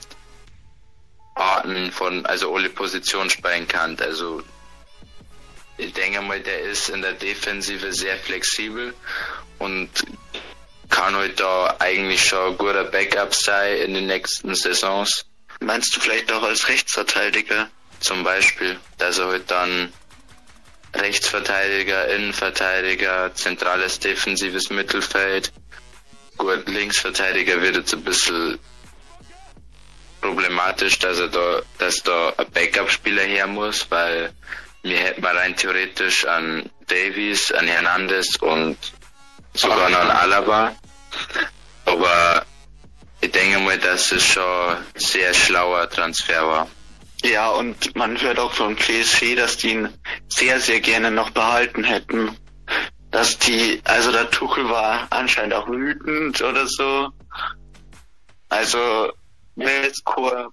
Arten 1.39 1.91
von, 1.91 2.25
also 2.25 2.55
alle 2.55 2.69
Positionen 2.69 3.29
spielen 3.29 3.67
kann. 3.67 3.97
Also 3.99 4.43
ich 5.77 5.93
denke 5.93 6.21
mal, 6.21 6.39
der 6.39 6.61
ist 6.61 6.89
in 6.89 7.01
der 7.01 7.13
Defensive 7.13 7.93
sehr 7.93 8.17
flexibel 8.17 8.93
und 9.59 9.89
kann 10.89 11.15
halt 11.15 11.39
da 11.39 11.75
eigentlich 11.79 12.23
schon 12.23 12.53
ein 12.53 12.57
guter 12.57 12.85
Backup 12.85 13.33
sein 13.33 13.77
in 13.77 13.93
den 13.93 14.07
nächsten 14.07 14.55
Saisons. 14.55 15.25
Meinst 15.59 15.95
du 15.95 15.99
vielleicht 15.99 16.31
auch 16.31 16.43
als 16.43 16.67
Rechtsverteidiger? 16.67 17.69
Zum 17.99 18.23
Beispiel, 18.23 18.79
dass 18.97 19.17
er 19.17 19.27
halt 19.27 19.49
dann 19.51 19.91
Rechtsverteidiger, 20.93 22.07
Innenverteidiger, 22.09 23.33
zentrales 23.33 23.99
defensives 23.99 24.69
Mittelfeld. 24.69 25.51
Gut, 26.37 26.67
Linksverteidiger 26.67 27.61
wird 27.61 27.75
jetzt 27.75 27.93
ein 27.93 28.03
bisschen 28.03 28.59
problematisch, 30.27 30.99
dass 30.99 31.19
er 31.19 31.29
da, 31.29 31.61
dass 31.77 32.03
da 32.03 32.33
ein 32.37 32.51
Backup-Spieler 32.51 33.23
her 33.23 33.47
muss, 33.47 33.89
weil 33.89 34.33
wir 34.83 34.97
hätten 34.97 35.21
mal 35.21 35.37
rein 35.37 35.55
theoretisch 35.55 36.25
an 36.25 36.69
Davies, 36.87 37.51
an 37.51 37.67
Hernandez 37.67 38.35
und 38.37 38.77
sogar 39.53 39.89
noch 39.89 39.99
an 39.99 40.11
Alaba. 40.11 40.75
Aber 41.85 42.45
ich 43.21 43.31
denke 43.31 43.59
mal, 43.59 43.77
dass 43.77 44.11
es 44.11 44.25
schon 44.25 44.43
ein 44.43 44.83
sehr 44.95 45.33
schlauer 45.33 45.89
Transfer 45.89 46.47
war. 46.47 46.67
Ja, 47.23 47.49
und 47.49 47.95
man 47.95 48.19
hört 48.21 48.39
auch 48.39 48.53
von 48.53 48.75
PSG, 48.75 49.35
dass 49.35 49.57
die 49.57 49.71
ihn 49.71 49.89
sehr, 50.27 50.59
sehr 50.59 50.81
gerne 50.81 51.09
noch 51.09 51.31
behalten 51.31 51.83
hätten. 51.83 52.37
Dass 53.11 53.39
die, 53.39 53.81
also 53.85 54.11
der 54.11 54.29
Tuchel 54.29 54.69
war 54.69 55.07
anscheinend 55.09 55.53
auch 55.53 55.67
wütend 55.67 56.41
oder 56.41 56.67
so. 56.67 57.09
Also, 58.49 59.11
kein 59.57 60.47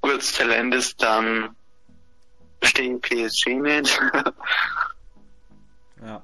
gutes 0.00 0.32
Talent 0.32 0.74
ist, 0.74 1.02
dann 1.02 1.54
stehen 2.62 3.00
PSG 3.00 3.48
nicht. 3.60 4.00
Ja. 6.04 6.20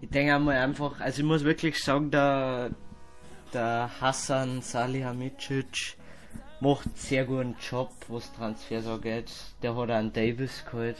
Ich 0.00 0.08
denke 0.08 0.34
einmal 0.34 0.56
einfach, 0.56 0.98
also 1.00 1.20
ich 1.20 1.26
muss 1.26 1.44
wirklich 1.44 1.82
sagen, 1.84 2.10
der, 2.10 2.70
der 3.52 3.90
Hassan 4.00 4.62
Salihamidzic 4.62 5.98
macht 6.60 6.96
sehr 6.96 7.26
guten 7.26 7.56
Job, 7.60 7.90
was 8.08 8.32
Transfers 8.32 8.86
angeht. 8.86 9.30
Der 9.62 9.76
hat 9.76 9.90
einen 9.90 10.12
Davis 10.12 10.64
geholt. 10.64 10.96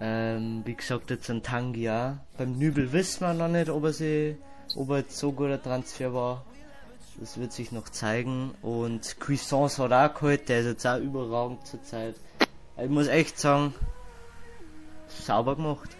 Ähm, 0.00 0.62
wie 0.64 0.74
gesagt, 0.74 1.10
jetzt 1.10 1.28
ein 1.28 1.42
Tangia. 1.42 2.24
Beim 2.38 2.56
Nübel 2.56 2.92
wissen 2.92 3.26
wir 3.26 3.34
noch 3.34 3.48
nicht, 3.48 3.68
ob 3.68 3.84
er, 3.84 3.92
sie, 3.92 4.38
ob 4.76 4.90
er 4.90 4.98
jetzt 4.98 5.18
so 5.18 5.32
guter 5.32 5.62
Transfer 5.62 6.14
war. 6.14 6.46
Das 7.20 7.38
wird 7.38 7.52
sich 7.52 7.72
noch 7.72 7.88
zeigen. 7.88 8.54
Und 8.62 9.16
Cuisance 9.18 9.82
hat 9.82 9.92
auch 9.92 10.14
geholt, 10.14 10.48
der 10.48 10.60
ist 10.60 10.66
jetzt 10.66 10.86
auch 10.86 10.98
überragend 10.98 11.66
zur 11.66 11.82
Zeit. 11.82 12.14
Ich 12.80 12.88
muss 12.88 13.08
echt 13.08 13.38
sagen, 13.40 13.74
sauber 15.08 15.56
gemacht. 15.56 15.90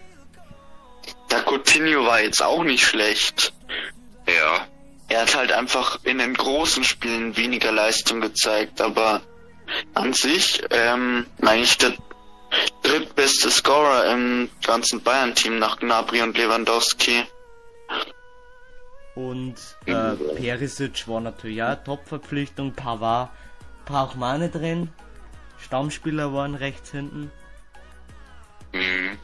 Der 1.29 1.43
Coutinho 1.43 2.05
war 2.05 2.21
jetzt 2.21 2.41
auch 2.41 2.63
nicht 2.63 2.85
schlecht. 2.85 3.53
Ja, 4.27 4.67
Er 5.09 5.21
hat 5.21 5.35
halt 5.35 5.51
einfach 5.51 5.99
in 6.03 6.19
den 6.19 6.35
großen 6.35 6.83
Spielen 6.83 7.35
weniger 7.35 7.71
Leistung 7.71 8.21
gezeigt, 8.21 8.79
aber 8.79 9.21
an 9.95 10.13
sich 10.13 10.63
ähm, 10.69 11.25
eigentlich 11.41 11.77
der 11.79 11.93
drittbeste 12.83 13.49
Scorer 13.51 14.11
im 14.11 14.49
ganzen 14.65 15.01
Bayern-Team 15.01 15.59
nach 15.59 15.79
Gnabry 15.79 16.21
und 16.21 16.37
Lewandowski. 16.37 17.23
Und 19.19 19.55
äh, 19.85 20.15
Perisic 20.35 21.05
war 21.09 21.19
natürlich 21.19 21.61
auch 21.61 21.75
Top-Verpflichtung. 21.83 22.71
Pavard 22.71 23.29
braucht 23.83 24.15
man 24.15 24.35
auch 24.35 24.39
nicht 24.39 24.55
drin. 24.55 24.89
Stammspieler 25.57 26.33
waren 26.33 26.55
rechts 26.55 26.91
hinten. 26.91 27.29
mhm. 28.71 29.17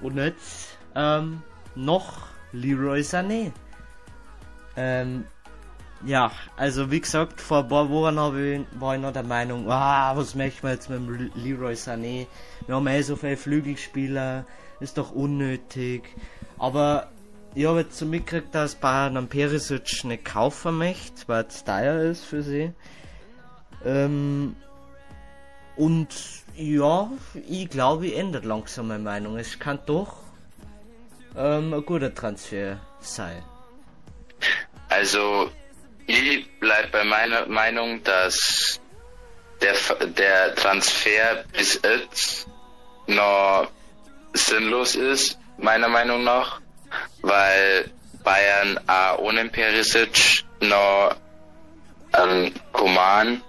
Und 0.00 0.16
jetzt 0.16 0.78
ähm, 0.94 1.42
noch 1.74 2.18
Leroy 2.52 3.00
Sané. 3.00 3.50
Ähm, 4.76 5.24
ja, 6.04 6.30
also 6.56 6.88
wie 6.92 7.00
gesagt, 7.00 7.40
vor 7.40 7.64
ein 7.64 7.68
paar 7.68 7.90
Wochen 7.90 8.36
ich, 8.38 8.80
war 8.80 8.94
ich 8.94 9.00
noch 9.00 9.12
der 9.12 9.24
Meinung, 9.24 9.68
ah, 9.70 10.16
was 10.16 10.36
möchten 10.36 10.62
wir 10.62 10.70
jetzt 10.72 10.88
mit 10.88 11.00
dem 11.00 11.32
Leroy 11.34 11.74
Sané? 11.74 12.28
Wir 12.66 12.76
haben 12.76 12.86
eh 12.86 13.02
so 13.02 13.16
viele 13.16 13.36
Flügelspieler, 13.36 14.44
ist 14.78 14.98
doch 14.98 15.10
unnötig. 15.10 16.04
Aber 16.58 17.10
ich 17.54 17.66
habe 17.66 17.80
jetzt 17.80 17.98
so 17.98 18.06
mitgekriegt, 18.06 18.54
dass 18.54 18.74
Bayern 18.74 19.16
am 19.16 19.28
Perisic 19.28 20.04
nicht 20.04 20.24
kaufen 20.24 20.78
möchte, 20.78 21.26
weil 21.26 21.44
es 21.44 21.64
teuer 21.64 22.00
ist 22.02 22.24
für 22.24 22.42
sie. 22.42 22.72
Ähm, 23.84 24.56
und 25.76 26.08
ja, 26.56 27.10
ich 27.48 27.68
glaube, 27.68 28.06
ich 28.06 28.16
ändert 28.16 28.44
langsam 28.44 28.88
meine 28.88 29.02
Meinung. 29.02 29.38
Es 29.38 29.58
kann 29.58 29.78
doch 29.86 30.16
ähm, 31.36 31.74
ein 31.74 31.84
guter 31.84 32.14
Transfer 32.14 32.78
sein. 33.00 33.42
Also, 34.88 35.50
ich 36.06 36.46
bleib 36.60 36.92
bei 36.92 37.04
meiner 37.04 37.46
Meinung, 37.46 38.02
dass 38.02 38.80
der, 39.60 39.74
der 40.06 40.54
Transfer 40.54 41.44
bis 41.52 41.80
jetzt 41.82 42.46
noch 43.06 43.70
sinnlos 44.34 44.96
ist, 44.96 45.38
meiner 45.58 45.88
Meinung 45.88 46.24
nach, 46.24 46.61
weil 47.22 47.90
Bayern 48.24 48.78
auch 48.86 49.18
ohne 49.18 49.48
Perisic 49.48 50.44
noch 50.60 51.16
an 52.12 52.52
Koman, 52.72 53.42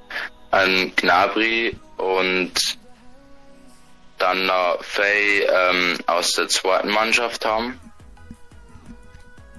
an 0.52 0.92
Gnabry 0.96 1.78
und 1.98 2.54
dann 4.18 4.46
noch 4.46 4.80
Fay 4.82 5.42
ähm, 5.42 5.98
aus 6.06 6.32
der 6.32 6.48
zweiten 6.48 6.90
Mannschaft 6.90 7.46
haben. 7.46 7.80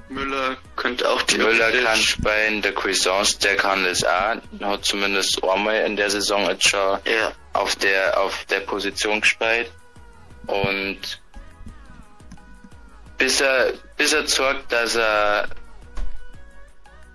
Müller 0.09 0.57
könnte 0.77 1.09
auch 1.09 1.23
die 1.23 1.39
Müller 1.39 1.73
kann 1.73 1.99
spielen, 1.99 2.63
der 2.63 2.73
Cuisance, 2.73 3.39
der 3.41 3.57
kann 3.57 3.85
das 3.85 4.05
auch. 4.05 4.37
Hat 4.61 4.85
zumindest 4.85 5.43
einmal 5.43 5.85
in 5.85 5.97
der 5.97 6.11
Saison 6.11 6.49
jetzt 6.49 6.69
schon 6.69 6.99
Ja, 7.05 7.33
auf 7.53 7.75
der, 7.77 8.21
auf 8.21 8.45
der 8.47 8.61
Position 8.61 9.21
gespielt. 9.21 9.71
Und 10.47 11.21
bis 13.19 13.41
er, 13.41 13.73
bis 13.97 14.13
er 14.13 14.27
zeigt, 14.27 14.73
dass 14.73 14.97
er 14.97 15.49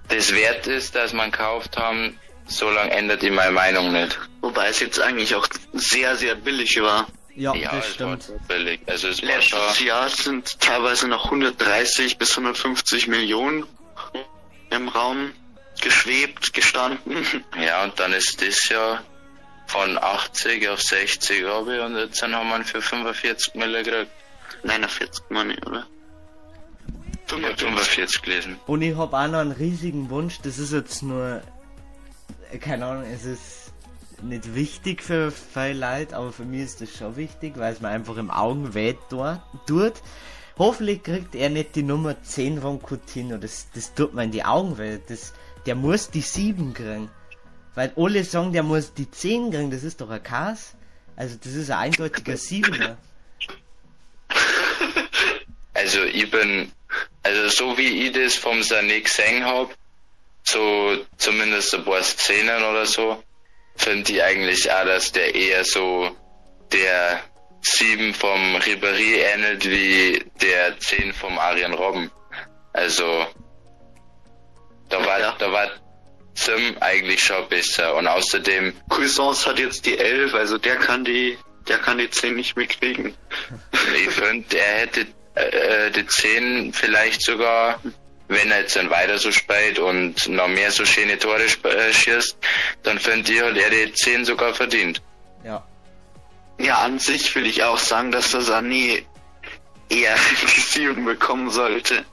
das 0.08 0.34
wert 0.34 0.68
ist, 0.68 0.96
dass 0.96 1.14
man 1.14 1.32
gekauft 1.32 1.78
haben, 1.78 2.20
so 2.48 2.70
lange 2.70 2.92
ändert 2.92 3.22
die 3.22 3.30
meine 3.30 3.52
Meinung 3.52 3.92
nicht. 3.92 4.18
wobei 4.42 4.68
es 4.70 4.80
jetzt 4.80 5.00
eigentlich 5.00 5.36
auch 5.36 5.48
sehr, 5.74 6.16
sehr 6.16 6.36
billig 6.36 6.82
war. 6.82 7.08
Ja, 7.36 7.54
ja, 7.54 7.72
das 7.72 7.88
es 7.88 7.94
stimmt. 7.94 8.30
war 8.30 8.38
billig. 8.48 8.82
Also 8.88 9.08
es 9.08 9.22
Letztes 9.22 9.80
Jahr 9.80 10.10
sind 10.10 10.60
teilweise 10.60 11.08
noch 11.08 11.26
130 11.26 12.18
bis 12.18 12.32
150 12.32 13.08
Millionen 13.08 13.66
im 14.72 14.90
Raum 14.90 15.32
geschwebt, 15.80 16.54
gestanden. 16.54 17.26
ja, 17.62 17.84
und 17.84 18.00
dann 18.00 18.14
ist 18.14 18.42
das 18.42 18.68
Jahr 18.68 19.04
von 19.68 19.98
80 19.98 20.68
auf 20.70 20.82
60 20.82 21.46
habe 21.46 21.76
ich 21.76 21.82
und 21.82 21.96
jetzt 21.96 22.22
haben 22.24 22.32
wir 22.32 22.56
ihn 22.56 22.66
für 22.66 22.82
45 22.82 23.54
Mille 23.54 23.84
gekriegt. 23.84 24.12
Nein, 24.64 24.84
40 24.88 25.30
Money, 25.30 25.56
oder? 25.66 25.86
Ich 27.28 27.34
hab 27.46 27.60
45 27.60 28.22
gelesen. 28.22 28.58
Und 28.68 28.82
ich 28.82 28.96
habe 28.98 29.16
auch 29.18 29.28
noch 29.28 29.40
einen 29.40 29.52
riesigen 29.52 30.10
Wunsch, 30.10 30.40
das 30.42 30.58
ist 30.58 30.74
jetzt 30.74 31.04
nur, 31.04 31.42
keine 32.60 32.86
Ahnung, 32.86 33.04
es 33.04 33.24
ist 33.26 33.72
nicht 34.24 34.54
wichtig 34.56 35.02
für 35.04 35.32
viele 35.32 35.74
Leute, 35.80 36.16
aber 36.18 36.32
für 36.34 36.44
mich 36.44 36.62
ist 36.64 36.82
das 36.82 36.90
schon 36.98 37.16
wichtig, 37.16 37.54
weil 37.58 37.72
es 37.74 37.82
mir 37.82 37.90
einfach 37.90 38.18
im 38.18 38.32
Augen 38.32 38.74
weh 38.74 38.96
dort- 39.10 39.42
tut. 39.68 39.94
Hoffentlich 40.58 41.04
kriegt 41.04 41.36
er 41.36 41.50
nicht 41.50 41.76
die 41.76 41.84
Nummer 41.84 42.22
10 42.22 42.60
von 42.62 42.82
Coutinho, 42.82 43.38
das, 43.38 43.68
das 43.74 43.94
tut 43.94 44.14
mir 44.14 44.24
in 44.26 44.32
die 44.32 44.44
Augen 44.44 44.78
weh. 44.78 45.00
Das, 45.08 45.32
der 45.66 45.76
muss 45.76 46.10
die 46.10 46.20
7 46.22 46.74
kriegen. 46.74 47.10
Weil 47.76 47.94
alle 47.96 48.24
sagen, 48.26 48.52
der 48.52 48.64
muss 48.64 48.94
die 48.94 49.10
10 49.10 49.52
kriegen, 49.52 49.72
das 49.72 49.84
ist 49.84 50.02
doch 50.02 50.10
ein 50.10 50.22
Chaos. 50.22 50.74
Also 51.16 51.38
das 51.42 51.54
ist 51.54 51.70
ein 51.72 51.78
eindeutiger 51.78 52.34
7er. 52.34 52.98
Also 55.90 56.04
ich 56.04 56.30
bin, 56.30 56.72
also 57.24 57.50
so 57.50 57.76
wie 57.80 58.06
ich 58.06 58.12
das 58.12 58.36
vom 58.36 58.60
Sané 58.60 59.02
gesehen 59.02 59.44
hab, 59.44 59.74
so 60.44 61.04
zumindest 61.18 61.74
ein 61.74 61.84
paar 61.84 62.04
Szenen 62.04 62.64
oder 62.64 62.86
so, 62.86 63.24
finde 63.76 64.12
ich 64.12 64.22
eigentlich 64.22 64.72
auch, 64.72 64.86
dass 64.86 65.12
der 65.12 65.34
eher 65.34 65.66
so 65.66 66.16
der 66.72 67.22
7 67.64 68.14
vom 68.14 68.58
Ribéry 68.58 69.16
ähnelt 69.34 69.68
wie 69.68 70.24
der 70.40 70.78
10 70.80 71.12
vom 71.12 71.40
Arjen 71.40 71.74
Robben. 71.74 72.12
Also 72.74 73.26
da 74.90 75.04
war, 75.04 75.20
Ja. 75.20 75.36
da 75.40 75.52
war 75.52 75.72
Sim 76.36 76.78
eigentlich 76.82 77.24
schon 77.24 77.50
besser 77.50 77.96
und 77.96 78.06
außerdem 78.06 78.74
Cuisance 78.90 79.50
hat 79.50 79.58
jetzt 79.58 79.88
die 79.88 79.98
11, 79.98 80.36
also 80.36 80.60
der 80.60 80.76
kann 80.76 81.04
die, 81.04 81.36
der 81.68 81.80
kann 81.80 81.98
die 81.98 82.12
10 82.12 82.36
nicht 82.36 82.56
mehr 82.56 82.68
kriegen. 82.68 83.16
Ich 83.96 84.12
finde, 84.12 84.56
er 84.56 84.82
hätte 84.82 85.08
äh, 85.36 85.92
die 85.92 86.06
10 86.06 86.74
vielleicht 86.74 87.24
sogar, 87.24 87.80
wenn 88.28 88.52
er 88.52 88.62
jetzt 88.62 88.76
dann 88.76 88.90
weiter 88.90 89.18
so 89.18 89.32
spielt 89.32 89.80
und 89.80 90.28
noch 90.28 90.48
mehr 90.48 90.72
so 90.72 90.86
schöne 90.86 91.18
Tore 91.18 91.44
äh, 91.44 91.94
schießt, 91.94 92.38
dann 92.84 93.00
finde 93.00 93.32
ich 93.32 93.42
halt, 93.42 93.58
er 93.58 93.70
die 93.70 93.94
10 93.94 94.26
sogar 94.26 94.54
verdient. 94.54 95.02
Ja. 95.44 95.66
Ja, 96.60 96.80
an 96.80 97.00
sich 97.00 97.34
will 97.36 97.46
ich 97.46 97.64
auch 97.64 97.78
sagen, 97.78 98.12
dass 98.12 98.32
der 98.32 98.42
Sané 98.42 99.04
eher 99.90 100.16
die 100.56 100.60
7 100.60 101.06
bekommen 101.06 101.50
sollte. 101.50 102.06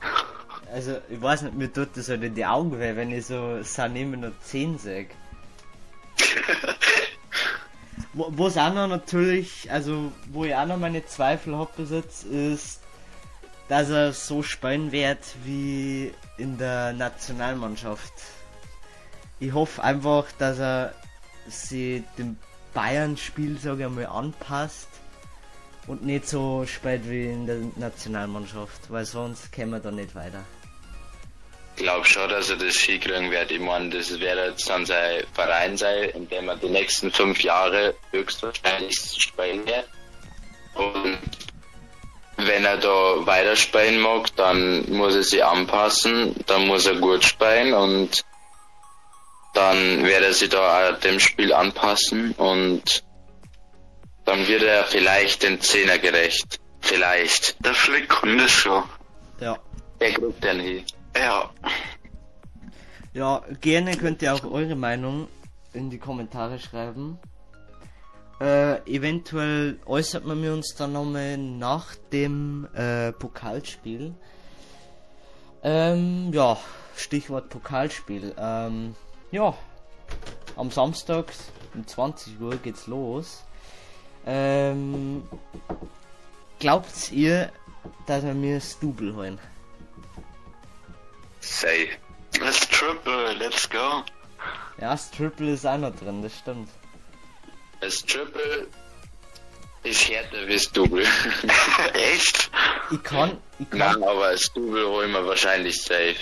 Also, 0.71 0.97
ich 1.09 1.21
weiß 1.21 1.43
nicht, 1.43 1.55
mir 1.55 1.71
tut 1.71 1.95
das 1.95 2.09
halt 2.09 2.23
in 2.23 2.35
die 2.35 2.45
Augen 2.45 2.77
weh, 2.79 2.95
wenn 2.95 3.11
ich 3.11 3.25
so 3.25 3.59
Sané 3.61 4.05
mit 4.05 4.19
nur 4.19 4.33
10 4.41 4.77
sag. 4.77 5.07
Wo 8.13 8.47
es 8.47 8.57
auch 8.57 8.73
noch 8.73 8.87
natürlich, 8.87 9.71
also, 9.71 10.11
wo 10.27 10.45
ich 10.45 10.55
auch 10.55 10.65
noch 10.65 10.77
meine 10.77 11.05
Zweifel 11.05 11.55
hab 11.57 11.75
bis 11.77 11.91
jetzt, 11.91 12.25
ist, 12.25 12.81
dass 13.69 13.89
er 13.89 14.13
so 14.13 14.43
spielen 14.43 14.91
wird 14.91 15.19
wie 15.43 16.13
in 16.37 16.57
der 16.57 16.93
Nationalmannschaft. 16.93 18.13
Ich 19.39 19.53
hoffe 19.53 19.83
einfach, 19.83 20.25
dass 20.37 20.59
er 20.59 20.93
sich 21.47 22.03
dem 22.17 22.37
Bayern-Spiel, 22.73 23.57
anpasst 24.07 24.89
und 25.87 26.03
nicht 26.03 26.27
so 26.27 26.65
spielt 26.65 27.09
wie 27.09 27.27
in 27.27 27.47
der 27.47 27.59
Nationalmannschaft, 27.75 28.91
weil 28.91 29.05
sonst 29.05 29.51
kämen 29.51 29.71
wir 29.71 29.79
da 29.79 29.91
nicht 29.91 30.13
weiter. 30.15 30.43
Ich 31.75 31.83
glaube 31.83 32.05
schon, 32.05 32.27
dass 32.29 32.49
er 32.49 32.57
das 32.57 32.75
hinkriegen 32.77 33.29
wird. 33.29 33.51
Ich 33.51 33.59
meine, 33.59 33.89
das 33.89 34.09
wird 34.09 34.21
jetzt 34.21 34.67
dann 34.67 34.85
sein 34.85 35.23
Verein 35.33 35.77
sein, 35.77 36.09
in 36.09 36.27
dem 36.27 36.49
er 36.49 36.55
die 36.55 36.69
nächsten 36.69 37.11
fünf 37.11 37.41
Jahre 37.41 37.93
höchstwahrscheinlich 38.11 38.95
spielen 38.95 39.65
wird. 39.65 39.87
Und 40.73 41.19
wenn 42.37 42.65
er 42.65 42.77
da 42.77 43.25
weiter 43.25 43.55
spielen 43.55 43.99
mag, 43.99 44.35
dann 44.35 44.89
muss 44.91 45.15
er 45.15 45.23
sich 45.23 45.43
anpassen, 45.43 46.35
dann 46.45 46.67
muss 46.67 46.85
er 46.85 46.95
gut 46.95 47.23
spielen 47.23 47.73
und 47.73 48.23
dann 49.53 50.05
wird 50.05 50.21
er 50.21 50.33
sich 50.33 50.49
da 50.49 50.91
auch 50.91 50.99
dem 50.99 51.19
Spiel 51.19 51.51
anpassen 51.51 52.33
und 52.33 53.03
dann 54.25 54.47
wird 54.47 54.61
er 54.61 54.83
vielleicht 54.83 55.41
den 55.43 55.59
Zehner 55.61 55.97
gerecht. 55.97 56.59
Vielleicht. 56.81 57.63
Der 57.65 57.73
Flick 57.73 58.09
kann 58.09 58.37
das 58.37 58.51
schon. 58.51 58.83
Ja. 59.39 59.57
Der 59.99 60.11
kriegt 60.11 60.43
den 60.43 60.59
hin. 60.59 60.85
Ja. 61.15 61.49
Ja, 63.13 63.41
gerne 63.61 63.97
könnt 63.97 64.21
ihr 64.21 64.33
auch 64.33 64.43
eure 64.43 64.75
Meinung 64.75 65.27
in 65.73 65.89
die 65.89 65.97
Kommentare 65.97 66.59
schreiben. 66.59 67.17
Äh, 68.39 68.81
eventuell 68.87 69.79
äußert 69.85 70.25
man 70.25 70.39
mir 70.39 70.53
uns 70.53 70.75
dann 70.75 70.93
nochmal 70.93 71.37
nach 71.37 71.95
dem 72.11 72.67
äh, 72.75 73.11
Pokalspiel. 73.11 74.13
Ähm, 75.63 76.31
ja, 76.31 76.57
Stichwort 76.95 77.49
Pokalspiel. 77.49 78.35
Ähm, 78.37 78.95
ja, 79.31 79.55
am 80.55 80.69
Samstag 80.69 81.25
um 81.73 81.85
20 81.85 82.39
Uhr 82.39 82.55
geht's 82.57 82.85
los. 82.85 83.43
Ähm, 84.25 85.23
glaubt 86.59 87.11
ihr, 87.11 87.51
dass 88.05 88.23
wir 88.23 88.33
mir 88.33 88.55
das 88.55 88.77
Double 88.79 89.15
holen? 89.15 89.39
Sei. 91.39 91.89
Das 92.39 92.59
Triple, 92.69 93.33
let's 93.33 93.67
go. 93.69 94.03
Ja, 94.79 94.91
das 94.91 95.09
Triple 95.09 95.53
ist 95.53 95.65
auch 95.65 95.77
noch 95.77 95.95
drin, 95.95 96.21
das 96.21 96.37
stimmt. 96.37 96.69
Das 97.81 97.97
Triple 98.05 98.67
ist 99.83 100.09
härter 100.09 100.47
wie 100.47 100.53
das 100.53 100.71
Double. 100.71 101.05
Echt? 101.93 102.49
Ich 102.91 103.03
kann, 103.03 103.37
ich 103.59 103.69
kann, 103.69 103.79
Nein, 103.79 104.03
aber 104.03 104.31
das 104.31 104.51
Double 104.53 104.85
holen 104.87 105.11
wir 105.11 105.25
wahrscheinlich 105.25 105.81
safe. 105.81 106.15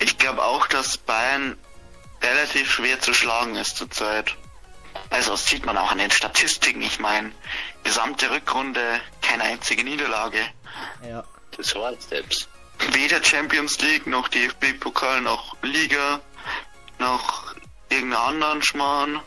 Ich 0.00 0.18
glaube 0.18 0.42
auch, 0.42 0.66
dass 0.66 0.98
Bayern 0.98 1.56
relativ 2.22 2.70
schwer 2.70 3.00
zu 3.00 3.14
schlagen 3.14 3.56
ist 3.56 3.76
zurzeit. 3.76 4.34
Also 5.10 5.32
das 5.32 5.46
sieht 5.46 5.64
man 5.64 5.78
auch 5.78 5.90
an 5.92 5.98
den 5.98 6.10
Statistiken. 6.10 6.82
Ich 6.82 6.98
meine, 6.98 7.32
gesamte 7.84 8.30
Rückrunde, 8.30 9.00
keine 9.22 9.44
einzige 9.44 9.84
Niederlage. 9.84 10.40
ja. 11.08 11.24
Das 11.56 11.74
war 11.74 11.92
Steps. 12.00 12.46
Weder 12.92 13.22
Champions 13.24 13.80
League 13.80 14.06
noch 14.06 14.28
DFB-Pokal 14.28 15.22
noch 15.22 15.56
Liga 15.62 16.20
noch 16.98 17.54
irgendeinen 17.88 18.22
anderen 18.22 18.62
Schmarrn. 18.62 19.20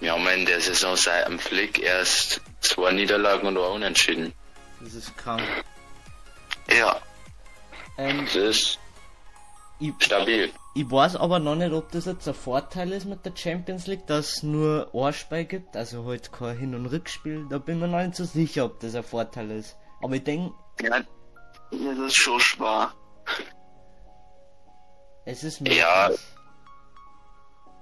Wir 0.00 0.12
haben 0.12 0.26
in 0.28 0.46
der 0.46 0.60
Saison 0.60 0.96
seit 0.96 1.26
am 1.26 1.38
Flick 1.38 1.78
erst 1.78 2.40
zwei 2.60 2.92
Niederlagen 2.92 3.46
und 3.48 3.58
ein 3.58 3.64
Unentschieden. 3.72 4.32
Das 4.80 4.94
ist 4.94 5.16
krank. 5.16 5.42
Ja, 6.70 6.96
Ähm, 7.98 8.24
Das 8.24 8.34
ist 8.36 8.78
ich, 9.78 9.92
stabil. 10.00 10.50
ich 10.74 10.90
weiß 10.90 11.16
aber 11.16 11.38
noch 11.38 11.54
nicht, 11.54 11.72
ob 11.72 11.90
das 11.92 12.06
jetzt 12.06 12.26
ein 12.28 12.34
Vorteil 12.34 12.92
ist 12.92 13.04
mit 13.04 13.24
der 13.26 13.36
Champions 13.36 13.86
League, 13.86 14.06
dass 14.06 14.36
es 14.36 14.42
nur 14.42 14.88
ein 14.94 15.12
Spiel 15.12 15.44
gibt, 15.44 15.76
also 15.76 16.04
halt 16.06 16.32
kein 16.32 16.56
Hin- 16.56 16.74
und 16.74 16.86
Rückspiel. 16.86 17.46
Da 17.50 17.58
bin 17.58 17.76
ich 17.76 17.80
mir 17.82 17.88
noch 17.88 18.02
nicht 18.02 18.16
so 18.16 18.24
sicher, 18.24 18.64
ob 18.66 18.80
das 18.80 18.94
ein 18.94 19.02
Vorteil 19.02 19.50
ist. 19.50 19.76
Aber 20.02 20.14
ich 20.14 20.24
denke, 20.24 20.54
ja, 20.82 21.00
das 21.70 21.98
ist 22.06 22.16
schon 22.16 22.40
schwer. 22.40 22.92
es 25.26 25.44
ist 25.44 25.60
möglich. 25.60 25.78
Ja. 25.78 26.10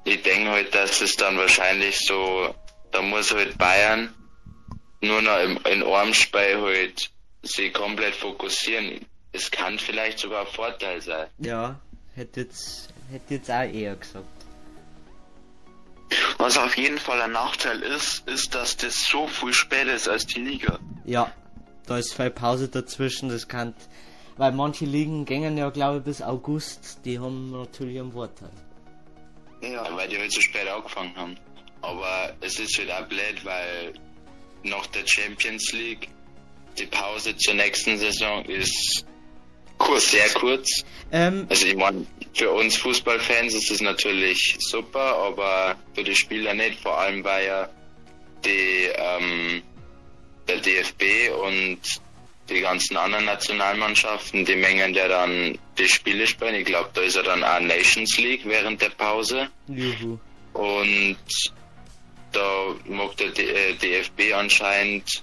Ich 0.08 0.22
denke 0.22 0.50
halt, 0.50 0.74
dass 0.74 1.02
es 1.02 1.16
dann 1.16 1.36
wahrscheinlich 1.36 1.98
so, 1.98 2.54
da 2.92 3.02
muss 3.02 3.30
halt 3.30 3.58
Bayern 3.58 4.14
nur 5.02 5.20
noch 5.20 5.38
im, 5.40 5.58
in 5.70 5.82
einem 5.82 6.14
Spiel 6.14 6.62
halt 6.62 7.10
sich 7.42 7.74
komplett 7.74 8.14
fokussieren. 8.14 9.04
Es 9.32 9.50
kann 9.50 9.78
vielleicht 9.78 10.18
sogar 10.18 10.46
ein 10.46 10.52
Vorteil 10.52 11.02
sein. 11.02 11.26
Ja, 11.38 11.78
hätte 12.14 12.40
jetzt, 12.40 12.88
hätte 13.10 13.34
jetzt 13.34 13.50
auch 13.50 13.70
eher 13.70 13.96
gesagt. 13.96 14.24
Was 16.38 16.56
auf 16.56 16.78
jeden 16.78 16.98
Fall 16.98 17.20
ein 17.20 17.32
Nachteil 17.32 17.82
ist, 17.82 18.26
ist, 18.26 18.54
dass 18.54 18.78
das 18.78 18.94
so 19.04 19.26
viel 19.26 19.52
später 19.52 19.92
ist 19.92 20.08
als 20.08 20.24
die 20.24 20.40
Liga. 20.40 20.78
Ja, 21.04 21.30
da 21.86 21.98
ist 21.98 22.14
viel 22.14 22.30
Pause 22.30 22.68
dazwischen, 22.68 23.28
das 23.28 23.46
kann, 23.46 23.74
weil 24.38 24.52
manche 24.52 24.86
Ligen 24.86 25.26
gängen 25.26 25.58
ja 25.58 25.68
glaube 25.68 25.98
ich 25.98 26.04
bis 26.04 26.22
August, 26.22 27.00
die 27.04 27.18
haben 27.18 27.50
natürlich 27.50 28.00
einen 28.00 28.12
Vorteil. 28.12 28.50
Ja, 29.60 29.86
weil 29.96 30.08
die 30.08 30.18
halt 30.18 30.32
so 30.32 30.40
spät 30.40 30.68
angefangen 30.68 31.14
haben. 31.16 31.36
Aber 31.82 32.34
es 32.40 32.58
ist 32.58 32.76
halt 32.78 32.90
auch 32.90 33.06
blöd, 33.08 33.44
weil 33.44 33.92
nach 34.62 34.86
der 34.88 35.06
Champions 35.06 35.72
League 35.72 36.08
die 36.78 36.86
Pause 36.86 37.36
zur 37.36 37.54
nächsten 37.54 37.98
Saison 37.98 38.44
ist 38.44 39.04
kurz. 39.78 40.10
sehr 40.10 40.28
kurz. 40.30 40.84
Ähm, 41.12 41.46
Also 41.48 41.66
ich 41.66 41.76
meine, 41.76 42.06
für 42.34 42.50
uns 42.50 42.76
Fußballfans 42.76 43.54
ist 43.54 43.70
es 43.70 43.80
natürlich 43.80 44.56
super, 44.60 45.16
aber 45.16 45.76
für 45.94 46.04
die 46.04 46.14
Spieler 46.14 46.54
nicht, 46.54 46.80
vor 46.80 46.98
allem 46.98 47.24
weil 47.24 47.46
ja 47.46 47.68
die 48.44 48.88
ähm, 48.94 49.62
der 50.46 50.58
DFB 50.58 51.30
und 51.44 51.78
die 52.48 52.60
ganzen 52.60 52.96
anderen 52.96 53.26
Nationalmannschaften, 53.26 54.44
die 54.44 54.56
mengen 54.56 54.94
ja 54.94 55.08
dann 55.08 55.58
die 55.76 55.88
Spiele 55.88 56.26
spielen. 56.26 56.54
Ich 56.54 56.66
glaube, 56.66 56.90
da 56.94 57.02
ist 57.02 57.16
ja 57.16 57.22
dann 57.22 57.44
auch 57.44 57.60
Nations 57.60 58.16
League 58.18 58.42
während 58.44 58.80
der 58.80 58.90
Pause. 58.90 59.48
Juhu. 59.68 60.18
Und 60.54 61.16
da 62.32 62.74
mag 62.86 63.16
der 63.16 63.30
D 63.30 63.42
äh, 63.42 63.74
DFB 63.74 64.34
anscheinend 64.34 65.22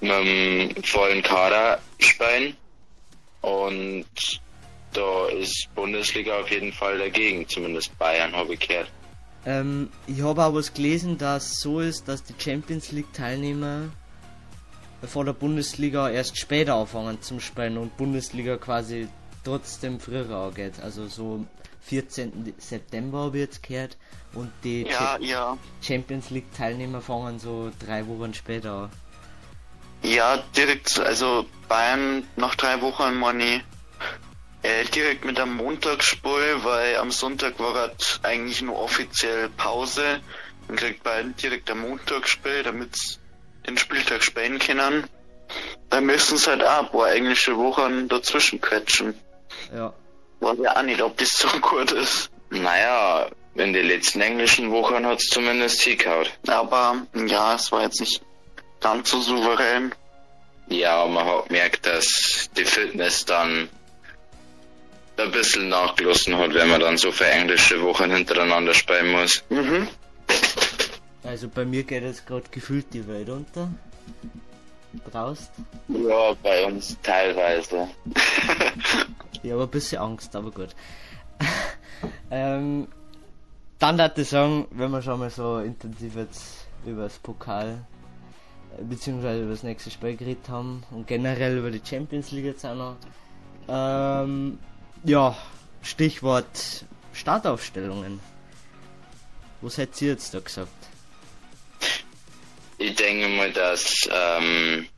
mit 0.00 0.10
dem 0.10 0.82
vollen 0.84 1.22
Kader 1.22 1.80
spielen. 1.98 2.56
Und 3.40 4.06
da 4.92 5.26
ist 5.28 5.68
Bundesliga 5.74 6.40
auf 6.40 6.50
jeden 6.50 6.72
Fall 6.72 6.98
dagegen, 6.98 7.48
zumindest 7.48 7.96
Bayern 7.98 8.32
habe 8.34 8.54
ich 8.54 8.60
gehört. 8.60 8.90
Ähm, 9.46 9.90
ich 10.06 10.22
habe 10.22 10.42
auch 10.44 10.54
was 10.54 10.72
gelesen, 10.72 11.18
dass 11.18 11.60
so 11.60 11.80
ist, 11.80 12.08
dass 12.08 12.22
die 12.22 12.34
Champions 12.38 12.92
League 12.92 13.12
Teilnehmer 13.12 13.90
vor 15.06 15.24
der 15.24 15.32
Bundesliga 15.32 16.08
erst 16.10 16.38
später 16.38 16.74
anfangen 16.74 17.20
zum 17.22 17.40
Spielen 17.40 17.78
und 17.78 17.96
Bundesliga 17.96 18.56
quasi 18.56 19.08
trotzdem 19.44 20.00
früher 20.00 20.30
angeht. 20.30 20.74
Also 20.82 21.06
so 21.08 21.44
14. 21.82 22.54
September 22.58 23.30
jetzt 23.34 23.62
gehört 23.62 23.96
und 24.34 24.50
die 24.62 24.82
Ja, 24.82 25.18
ja. 25.20 25.58
Champions 25.82 26.30
League 26.30 26.52
Teilnehmer 26.56 27.00
fangen 27.00 27.38
so 27.38 27.70
drei 27.78 28.06
Wochen 28.06 28.34
später 28.34 28.72
an. 28.72 28.90
Ja, 30.02 30.36
direkt, 30.56 30.98
also 30.98 31.46
Bayern 31.68 32.24
nach 32.36 32.54
drei 32.54 32.80
Wochen, 32.82 33.40
ich. 33.40 33.62
Äh, 34.62 34.84
direkt 34.86 35.24
mit 35.24 35.38
am 35.38 35.56
Montagsspiel, 35.56 36.62
weil 36.62 36.96
am 36.96 37.10
Sonntag 37.10 37.58
war 37.58 37.74
halt 37.74 38.20
eigentlich 38.22 38.62
nur 38.62 38.78
offiziell 38.78 39.50
Pause. 39.50 40.20
Dann 40.68 40.76
kriegt 40.76 41.02
beiden 41.02 41.36
direkt 41.36 41.70
am 41.70 41.80
Montagsspiel, 41.80 42.62
damit 42.62 42.96
sie 42.96 43.18
den 43.66 43.78
Spieltag 43.78 44.22
spielen 44.22 44.58
können. 44.58 45.04
Dann 45.90 46.06
müssen 46.06 46.38
sie 46.38 46.50
halt 46.50 46.64
auch 46.64 46.80
ein 46.80 46.88
paar 46.90 47.12
englische 47.12 47.56
Wochen 47.56 48.08
dazwischen 48.08 48.60
quetschen. 48.60 49.14
Ja. 49.74 49.92
Weiß 50.40 50.58
ja 50.62 50.76
auch 50.76 50.82
nicht, 50.82 51.00
ob 51.00 51.16
das 51.18 51.30
so 51.30 51.48
gut 51.60 51.92
ist. 51.92 52.30
Naja, 52.50 53.28
in 53.54 53.72
den 53.72 53.86
letzten 53.86 54.20
englischen 54.20 54.70
Wochen 54.70 55.06
hat's 55.06 55.28
zumindest 55.28 55.80
hingehauen. 55.82 56.26
Aber 56.48 57.06
ja, 57.26 57.54
es 57.54 57.70
war 57.70 57.82
jetzt 57.82 58.00
nicht 58.00 58.20
ganz 58.80 59.10
so 59.10 59.20
souverän. 59.20 59.94
Ja, 60.68 61.06
man 61.06 61.24
hat 61.26 61.48
gemerkt, 61.48 61.86
dass 61.86 62.50
die 62.56 62.64
Fitness 62.64 63.24
dann 63.24 63.68
ein 65.16 65.30
bisschen 65.30 65.68
nachgelassen 65.68 66.36
hat, 66.38 66.54
wenn 66.54 66.68
man 66.68 66.80
dann 66.80 66.96
so 66.96 67.12
viele 67.12 67.30
englische 67.30 67.80
Wochen 67.82 68.10
hintereinander 68.10 68.74
spielen 68.74 69.12
muss. 69.12 69.44
Mhm. 69.48 69.88
Also 71.24 71.48
bei 71.48 71.64
mir 71.64 71.82
geht 71.84 72.02
jetzt 72.02 72.26
gerade 72.26 72.44
gefühlt 72.50 72.92
die 72.92 73.06
Welt 73.08 73.30
unter. 73.30 73.68
Braust. 75.10 75.50
Ja, 75.88 76.34
bei 76.42 76.66
uns 76.66 76.96
teilweise. 77.02 77.88
Ich 79.42 79.52
habe 79.52 79.64
ein 79.64 79.68
bisschen 79.68 80.00
Angst, 80.00 80.34
aber 80.34 80.50
gut. 80.50 80.74
ähm, 82.30 82.88
dann 83.78 83.98
würde 83.98 84.22
ich 84.22 84.28
sagen, 84.30 84.66
wenn 84.70 84.90
wir 84.90 85.02
schon 85.02 85.18
mal 85.18 85.28
so 85.28 85.58
intensiv 85.58 86.16
jetzt 86.16 86.66
über 86.86 87.02
das 87.02 87.18
Pokal 87.18 87.84
äh, 88.78 88.82
beziehungsweise 88.84 89.42
über 89.42 89.50
das 89.50 89.62
nächste 89.62 89.90
Spiel 89.90 90.16
geredet 90.16 90.48
haben 90.48 90.82
und 90.92 91.06
generell 91.06 91.58
über 91.58 91.70
die 91.70 91.82
Champions 91.84 92.30
League 92.30 92.46
jetzt 92.46 92.64
auch 92.64 92.74
noch. 92.74 92.96
Ähm, 93.68 94.58
ja, 95.02 95.36
Stichwort 95.82 96.86
Startaufstellungen. 97.12 98.20
Was 99.60 99.76
hättet 99.76 100.00
ihr 100.00 100.08
jetzt 100.12 100.32
da 100.32 100.40
gesagt? 100.40 100.93
Ich 102.78 102.94
denke 102.96 103.28
mal, 103.28 103.50
dass 103.52 104.08
ähm, 104.10 104.88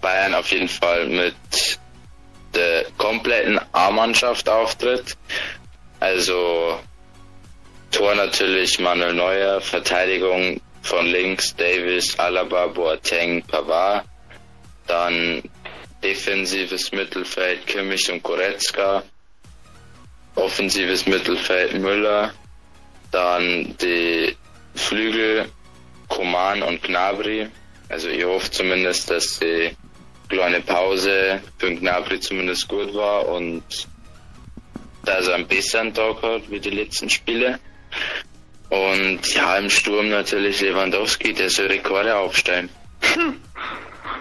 Bayern 0.00 0.34
auf 0.34 0.50
jeden 0.50 0.68
Fall 0.68 1.06
mit 1.06 1.34
der 2.54 2.86
kompletten 2.96 3.60
A-Mannschaft 3.72 4.48
auftritt. 4.48 5.16
Also 6.00 6.80
Tor 7.90 8.14
natürlich 8.14 8.78
Manuel 8.78 9.14
Neuer, 9.14 9.60
Verteidigung 9.60 10.60
von 10.82 11.06
links 11.06 11.54
Davis, 11.56 12.18
Alaba, 12.18 12.66
Boateng, 12.68 13.42
Pavard. 13.42 14.04
Dann 14.86 15.42
defensives 16.02 16.92
Mittelfeld 16.92 17.66
Kimmich 17.66 18.10
und 18.10 18.22
Goretzka. 18.22 19.02
Offensives 20.36 21.06
Mittelfeld 21.06 21.74
Müller. 21.80 22.32
Dann 23.10 23.76
die 23.78 24.36
Flügel 24.74 25.50
Koman 26.08 26.62
und 26.62 26.82
Gnabry. 26.82 27.48
Also 27.88 28.08
ich 28.08 28.24
hoffe 28.24 28.50
zumindest, 28.50 29.10
dass 29.10 29.38
die 29.38 29.70
kleine 30.28 30.60
Pause 30.60 31.40
für 31.58 31.66
den 31.66 31.80
Gnabry 31.80 32.20
zumindest 32.20 32.68
gut 32.68 32.92
war 32.94 33.28
und 33.28 33.62
dass 35.04 35.28
er 35.28 35.36
einen 35.36 35.46
besseren 35.46 35.94
Tag 35.94 36.20
hat 36.22 36.50
wie 36.50 36.60
die 36.60 36.70
letzten 36.70 37.08
Spiele. 37.08 37.60
Und 38.68 39.34
ja, 39.34 39.56
im 39.56 39.70
Sturm 39.70 40.08
natürlich 40.08 40.60
Lewandowski, 40.60 41.32
der 41.32 41.50
soll 41.50 41.66
Rekorde 41.66 42.16
aufstellen. 42.16 42.68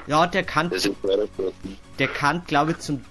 Ja, 0.08 0.28
der 0.28 0.44
kann, 0.44 0.72
der 1.98 2.08
kann, 2.08 2.44
glaube 2.46 2.72
ich, 2.72 2.80
zum 2.80 3.04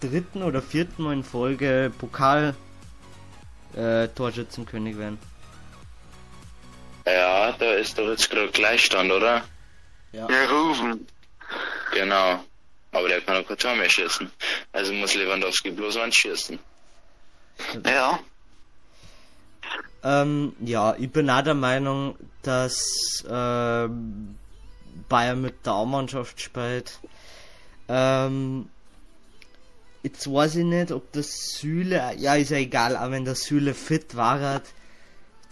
dritten 0.00 0.42
oder 0.42 0.60
vierten 0.60 1.02
Mal 1.02 1.14
in 1.14 1.24
Folge 1.24 1.90
Pokal 1.96 2.54
äh, 3.74 4.08
Torschützenkönig 4.08 4.98
werden. 4.98 5.18
Ja, 7.06 7.52
da 7.52 7.72
ist 7.74 7.98
doch 7.98 8.08
jetzt 8.08 8.30
gerade 8.30 8.50
Gleichstand, 8.50 9.12
oder? 9.12 9.44
Ja. 10.12 10.28
Wir 10.28 10.50
rufen. 10.50 11.06
Genau. 11.92 12.42
Aber 12.92 13.08
der 13.08 13.20
kann 13.20 13.42
auch 13.42 13.48
kein 13.48 13.58
Tor 13.58 13.74
mehr 13.74 13.90
schießen. 13.90 14.30
Also 14.72 14.92
muss 14.92 15.14
Lewandowski 15.14 15.70
bloß 15.70 15.96
eins 15.98 16.14
schießen. 16.14 16.58
Ja. 17.84 18.20
Ähm, 20.02 20.54
ja, 20.60 20.94
ich 20.98 21.10
bin 21.10 21.28
auch 21.30 21.42
der 21.42 21.54
Meinung, 21.54 22.16
dass 22.42 23.24
ähm, 23.28 24.36
Bayern 25.08 25.40
mit 25.40 25.66
der 25.66 25.72
A-Mannschaft 25.72 26.40
spielt. 26.40 26.98
Ähm, 27.88 28.68
jetzt 30.02 30.32
weiß 30.32 30.56
ich 30.56 30.64
nicht, 30.64 30.92
ob 30.92 31.10
das 31.12 31.58
Süle, 31.58 32.14
ja 32.16 32.34
ist 32.34 32.50
ja 32.50 32.58
egal, 32.58 32.96
aber 32.96 33.12
wenn 33.12 33.24
der 33.24 33.34
Süle 33.34 33.74
fit 33.74 34.14
war, 34.14 34.40
hat, 34.40 34.64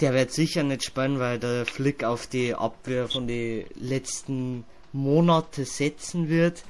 der 0.01 0.15
wird 0.15 0.33
sicher 0.33 0.63
nicht 0.63 0.85
spielen, 0.85 1.19
weil 1.19 1.39
der 1.39 1.67
Flick 1.67 2.05
auf 2.05 2.27
die 2.27 2.55
Abwehr 2.55 3.09
von 3.09 3.27
den 3.27 3.67
letzten 3.75 4.65
Monate 4.93 5.65
setzen 5.65 6.29
wird. 6.29 6.65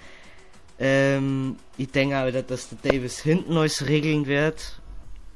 Ähm, 0.79 1.57
ich 1.77 1.91
denke 1.91 2.19
auch 2.19 2.27
wieder, 2.27 2.43
dass 2.43 2.69
der 2.69 2.93
Davis 2.93 3.21
hinten 3.21 3.57
alles 3.57 3.87
regeln 3.87 4.27
wird 4.27 4.81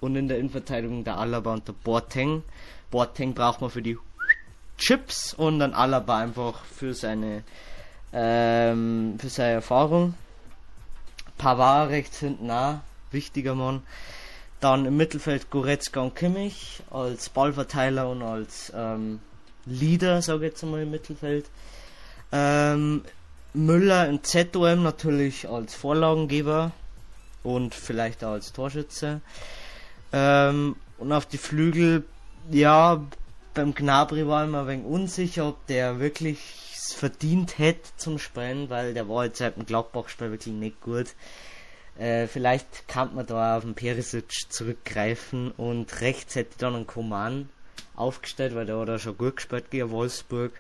und 0.01 0.17
in 0.17 0.29
der 0.29 0.39
Innenverteidigung 0.39 1.05
der 1.05 1.19
Alaba 1.19 1.53
und 1.53 1.69
der 1.69 1.73
Boateng. 1.73 2.43
Boateng 2.91 3.35
braucht 3.35 3.61
man 3.61 3.71
für 3.71 3.83
die 3.83 3.99
Chips 4.79 5.35
und 5.35 5.59
dann 5.59 5.73
Alaba 5.73 6.19
einfach 6.19 6.65
für 6.65 6.95
seine 6.95 7.45
ähm, 8.13 9.17
für 9.19 9.29
seine 9.29 9.55
Erfahrung. 9.55 10.15
Pavard 11.39 11.91
rechts 11.91 12.19
hinten 12.19 12.51
auch, 12.51 12.81
wichtiger 13.11 13.55
Mann. 13.55 13.83
Dann 14.61 14.87
im 14.87 14.97
Mittelfeld 14.97 15.51
Goretzka 15.51 16.01
und 16.01 16.17
Kimmich 16.17 16.83
als 16.91 17.29
Ballverteiler 17.29 18.09
und 18.09 18.23
als 18.23 18.73
ähm, 18.75 19.21
Leader, 19.67 20.23
sage 20.23 20.47
ich 20.47 20.53
jetzt 20.53 20.65
einmal 20.65 20.83
im 20.83 20.91
Mittelfeld. 20.91 21.47
Ähm, 22.33 23.03
Müller 23.53 24.09
in 24.09 24.23
ZOM 24.23 24.83
natürlich 24.83 25.49
als 25.49 25.75
Vorlagengeber 25.75 26.73
und 27.43 27.75
vielleicht 27.75 28.25
auch 28.25 28.33
als 28.33 28.53
Torschütze. 28.53 29.21
Ähm, 30.13 30.77
und 30.99 31.13
auf 31.13 31.27
die 31.27 31.39
Flügel, 31.39 32.05
ja, 32.51 33.03
beim 33.55 33.75
Gnabry 33.75 34.27
war 34.27 34.45
ich 34.45 34.51
mir 34.51 34.61
ein 34.61 34.67
wenig 34.67 34.87
unsicher, 34.87 35.49
ob 35.49 35.67
der 35.67 35.99
wirklich 36.01 36.39
verdient 36.95 37.59
hätte 37.59 37.89
zum 37.97 38.19
Spielen, 38.19 38.71
weil 38.71 38.95
der 38.95 39.09
war 39.09 39.25
jetzt 39.25 39.39
seit 39.39 39.57
dem 39.57 39.67
Gladbach-Spiel 39.67 40.31
wirklich 40.31 40.55
nicht 40.55 40.81
gut. 40.81 41.15
Äh, 41.99 42.27
vielleicht 42.27 42.89
kann 42.89 43.15
man 43.15 43.27
da 43.27 43.57
auf 43.57 43.65
den 43.65 43.75
Perisic 43.75 44.51
zurückgreifen 44.51 45.51
und 45.53 46.01
rechts 46.01 46.35
hätte 46.35 46.59
dann 46.59 46.75
einen 46.75 46.87
Koman 46.87 47.49
aufgestellt, 47.95 48.55
weil 48.55 48.67
der 48.67 48.79
hat 48.79 48.89
da 48.89 48.99
schon 48.99 49.17
gut 49.17 49.37
gespielt 49.37 49.71
gegen 49.71 49.91
Wolfsburg. 49.91 50.53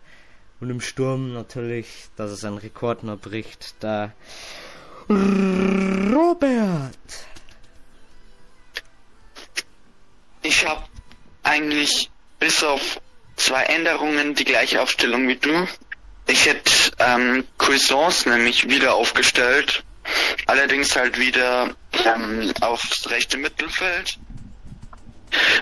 Und 0.60 0.70
im 0.70 0.80
Sturm 0.80 1.34
natürlich, 1.34 2.06
dass 2.16 2.30
er 2.30 2.36
seinen 2.36 2.56
Rekord 2.58 3.04
noch 3.04 3.18
bricht, 3.18 3.82
der 3.82 4.14
Robert. 5.08 6.96
Ich 10.42 10.66
habe 10.66 10.82
eigentlich 11.42 12.10
bis 12.38 12.64
auf 12.64 13.00
zwei 13.36 13.64
Änderungen 13.64 14.34
die 14.34 14.44
gleiche 14.44 14.80
Aufstellung 14.80 15.28
wie 15.28 15.36
du. 15.36 15.68
Ich 16.26 16.46
hätte 16.46 16.72
ähm, 16.98 17.44
Cuisance 17.58 18.28
nämlich 18.28 18.68
wieder 18.68 18.94
aufgestellt. 18.94 19.84
Allerdings 20.46 20.94
halt 20.96 21.18
wieder 21.18 21.74
ähm, 22.04 22.52
aufs 22.60 23.08
rechte 23.10 23.36
Mittelfeld, 23.36 24.18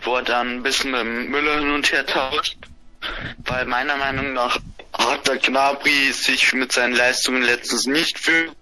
wo 0.03 0.17
er 0.17 0.23
dann 0.23 0.57
ein 0.57 0.63
bisschen 0.63 0.91
mit 0.91 1.31
Müller 1.31 1.59
hin 1.59 1.71
und 1.73 1.91
her 1.93 2.07
tauscht. 2.07 2.57
Weil 3.45 3.67
meiner 3.67 3.97
Meinung 3.97 4.33
nach 4.33 4.59
hat 4.93 5.27
der 5.27 5.39
Gnabry 5.39 6.13
sich 6.13 6.53
mit 6.53 6.73
seinen 6.73 6.95
Leistungen 6.95 7.43
letztens 7.43 7.87
nicht 7.87 8.19
für 8.19 8.55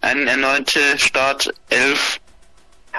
eine 0.00 0.30
erneute 0.30 0.98
Startelf 0.98 2.20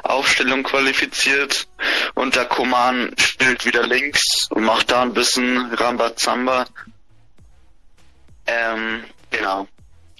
Aufstellung 0.03 0.63
qualifiziert 0.63 1.67
und 2.13 2.35
der 2.35 2.45
Koman 2.45 3.13
spielt 3.17 3.65
wieder 3.65 3.85
links 3.85 4.47
und 4.49 4.63
macht 4.63 4.91
da 4.91 5.01
ein 5.01 5.13
bisschen 5.13 5.73
Rambazamba. 5.73 6.65
Ähm, 8.45 9.03
genau. 9.31 9.67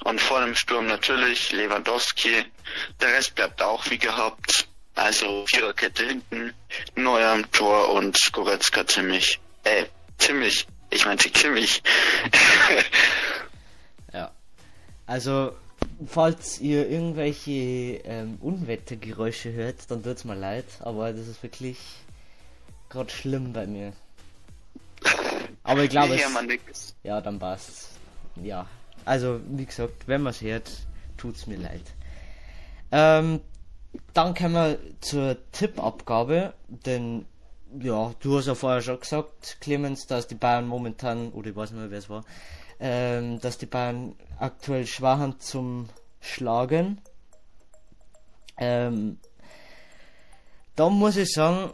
Und 0.04 0.22
vor 0.22 0.42
dem 0.42 0.56
Sturm 0.56 0.88
natürlich 0.88 1.52
Lewandowski. 1.52 2.46
Der 3.02 3.10
Rest 3.10 3.36
bleibt 3.36 3.62
auch 3.62 3.90
wie 3.90 3.98
gehabt. 3.98 4.68
Also 4.96 5.46
Viererkette 5.48 6.06
hinten, 6.06 6.54
Neuer 6.96 7.32
am 7.32 7.52
Tor 7.52 7.94
und 7.94 8.18
Goretzka 8.32 8.86
ziemlich. 8.88 9.40
Äh, 9.64 9.86
ziemlich. 10.18 10.66
Ich 10.90 11.06
meinte 11.06 11.30
Kimmich. 11.30 11.84
Ja. 14.14 14.32
Also, 15.06 15.52
falls 16.08 16.60
ihr 16.60 16.90
irgendwelche 16.90 17.52
ähm, 18.06 18.38
Unwettergeräusche 18.40 19.52
hört, 19.52 19.92
dann 19.92 20.02
tut's 20.02 20.24
mir 20.24 20.36
leid, 20.36 20.66
aber 20.80 21.12
das 21.12 21.28
ist 21.28 21.44
wirklich 21.44 21.78
gerade 22.90 23.10
schlimm 23.10 23.52
bei 23.52 23.68
mir. 23.68 23.92
Aber 25.64 25.84
ich 25.84 25.90
glaube, 25.90 26.16
Nee, 26.16 26.60
es, 26.72 26.96
ja, 27.04 27.20
dann 27.20 27.38
passt's. 27.38 27.90
Ja. 28.42 28.66
Also, 29.08 29.40
wie 29.48 29.66
gesagt, 29.66 30.08
wenn 30.08 30.22
man's 30.22 30.42
hört, 30.42 30.70
tut's 31.16 31.48
mir 31.48 31.58
leid. 31.58 31.84
Ähm, 32.92 33.40
dann 34.14 34.34
kommen 34.34 34.54
wir 34.54 34.80
zur 35.00 35.38
Tippabgabe, 35.54 36.54
denn 36.68 37.26
ja, 37.80 38.14
du 38.20 38.38
hast 38.38 38.48
ja 38.48 38.56
vorher 38.56 38.82
schon 38.82 39.00
gesagt, 39.00 39.58
Clemens, 39.62 40.08
dass 40.08 40.28
die 40.28 40.36
Bayern 40.36 40.68
momentan, 40.68 41.32
oder 41.32 41.50
ich 41.50 41.56
weiß 41.56 41.72
nicht 41.72 41.80
mehr, 41.80 41.92
wer 41.92 42.00
es 42.00 42.10
war, 42.10 42.26
ähm, 42.82 43.40
dass 43.40 43.58
die 43.58 43.66
Bayern 43.66 44.14
aktuell 44.40 44.86
schwach 44.86 45.20
haben 45.20 45.40
zum 45.40 45.88
Schlagen. 46.20 47.00
Ähm, 48.58 49.20
da 50.76 50.90
muss 50.90 51.16
ich 51.16 51.32
sagen, 51.32 51.72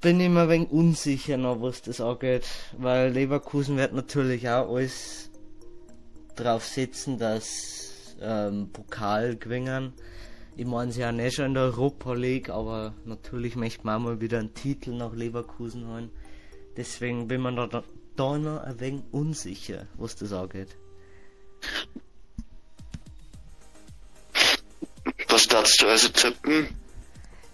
bin 0.00 0.20
ich 0.20 0.30
mir 0.30 0.42
ein 0.42 0.48
wenig 0.48 0.70
unsicher 0.70 1.36
noch, 1.36 1.60
was 1.60 1.82
das 1.82 2.00
angeht, 2.00 2.46
weil 2.78 3.10
Leverkusen 3.10 3.76
wird 3.76 3.92
natürlich 3.92 4.48
auch 4.48 4.74
alles 4.74 5.28
drauf 6.36 6.64
setzen, 6.64 7.18
dass 7.18 8.16
ähm, 8.20 8.70
Pokal 8.72 9.36
gewinnen. 9.36 9.92
Ich 10.56 10.66
meine, 10.66 10.92
sie 10.92 11.04
haben 11.04 11.18
eh 11.18 11.30
schon 11.30 11.46
in 11.46 11.54
der 11.54 11.64
Europa 11.64 12.12
League, 12.12 12.50
aber 12.50 12.94
natürlich 13.04 13.56
möchte 13.56 13.86
man 13.86 14.02
mal 14.02 14.20
wieder 14.20 14.38
einen 14.38 14.54
Titel 14.54 14.92
nach 14.92 15.14
Leverkusen 15.14 15.88
holen. 15.88 16.10
Deswegen 16.76 17.28
bin 17.28 17.40
man 17.40 17.56
da, 17.56 17.82
da 18.16 18.38
noch 18.38 18.62
ein 18.62 18.80
wenig 18.80 19.02
unsicher, 19.12 19.86
was 19.96 20.16
das 20.16 20.32
angeht. 20.32 20.76
Was 25.28 25.46
darfst 25.46 25.80
du 25.80 25.86
also 25.86 26.08
tippen? 26.08 26.68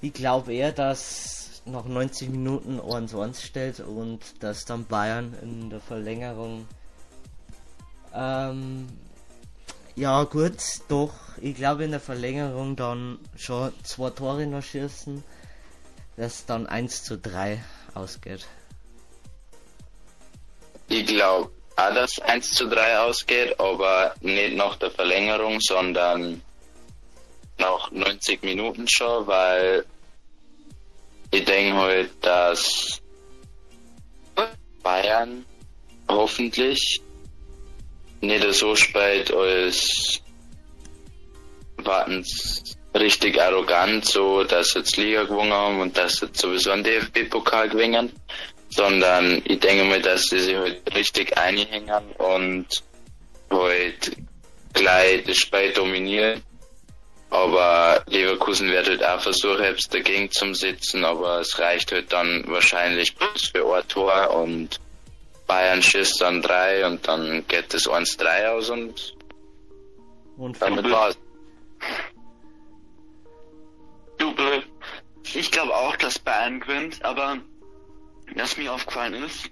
Ich 0.00 0.12
glaube 0.12 0.54
eher, 0.54 0.72
dass 0.72 1.62
nach 1.66 1.84
90 1.84 2.30
Minuten 2.30 2.80
1-1 2.80 3.44
stellt 3.44 3.80
und 3.80 4.42
dass 4.42 4.64
dann 4.64 4.86
Bayern 4.86 5.34
in 5.42 5.70
der 5.70 5.80
Verlängerung 5.80 6.66
ähm, 8.14 8.88
ja 9.96 10.24
gut, 10.24 10.56
doch, 10.88 11.12
ich 11.40 11.56
glaube 11.56 11.84
in 11.84 11.90
der 11.90 12.00
Verlängerung 12.00 12.76
dann 12.76 13.18
schon 13.36 13.72
zwei 13.82 14.10
Tore 14.10 14.46
noch 14.46 14.62
schießen, 14.62 15.24
dass 16.16 16.46
dann 16.46 16.66
1 16.66 17.04
zu 17.04 17.18
3 17.18 17.62
ausgeht. 17.94 18.46
Ich 20.88 21.06
glaube 21.06 21.50
auch, 21.76 21.94
dass 21.94 22.18
1 22.20 22.52
zu 22.52 22.68
3 22.68 22.98
ausgeht, 23.00 23.58
aber 23.58 24.14
nicht 24.20 24.56
nach 24.56 24.76
der 24.76 24.90
Verlängerung, 24.90 25.60
sondern 25.60 26.42
nach 27.58 27.90
90 27.90 28.42
Minuten 28.42 28.86
schon, 28.88 29.26
weil 29.26 29.84
ich 31.30 31.44
denke 31.44 31.76
halt, 31.76 32.10
dass 32.22 33.00
Bayern 34.82 35.44
hoffentlich 36.08 37.02
nicht 38.20 38.52
so 38.54 38.74
spät 38.74 39.32
als 39.32 40.20
warten 41.76 42.24
richtig 42.94 43.40
arrogant, 43.40 44.04
so 44.04 44.44
dass 44.44 44.70
sie 44.70 44.80
jetzt 44.80 44.96
Liga 44.96 45.24
gewonnen 45.24 45.52
haben 45.52 45.80
und 45.80 45.96
dass 45.96 46.16
sie 46.16 46.28
sowieso 46.32 46.70
einen 46.72 46.84
DFB-Pokal 46.84 47.68
gewinnen, 47.68 48.12
sondern 48.70 49.42
ich 49.44 49.60
denke 49.60 49.84
mir, 49.84 50.00
dass 50.00 50.24
sie 50.24 50.40
sich 50.40 50.56
halt 50.56 50.94
richtig 50.94 51.36
einhängen 51.36 52.10
und 52.18 52.66
halt 53.50 54.16
gleich 54.72 55.24
das 55.24 55.36
Spiel 55.36 55.72
dominieren. 55.72 56.42
Aber 57.30 58.02
Leverkusen 58.06 58.70
wird 58.70 58.88
halt 58.88 59.04
auch 59.04 59.20
versuchen, 59.20 59.58
selbst 59.58 59.92
dagegen 59.92 60.30
zu 60.30 60.54
sitzen, 60.54 61.04
aber 61.04 61.40
es 61.40 61.58
reicht 61.58 61.92
halt 61.92 62.10
dann 62.10 62.44
wahrscheinlich 62.46 63.14
bloß 63.14 63.50
für 63.52 63.76
ein 63.76 63.86
Tor 63.86 64.30
und 64.34 64.80
Bayern 65.48 65.82
schießt 65.82 66.20
dann 66.20 66.42
drei 66.42 66.86
und 66.86 67.08
dann 67.08 67.44
geht 67.48 67.72
das 67.72 67.88
1-3 67.88 68.48
aus 68.50 68.70
und, 68.70 69.16
Und 70.36 70.60
damit 70.60 70.88
war's. 70.90 71.18
Double. 74.18 74.62
Ich 75.34 75.50
glaube 75.50 75.74
auch, 75.74 75.96
dass 75.96 76.18
Bayern 76.18 76.60
gewinnt, 76.60 77.02
aber 77.04 77.38
was 78.34 78.56
mir 78.58 78.72
aufgefallen 78.72 79.14
ist, 79.24 79.50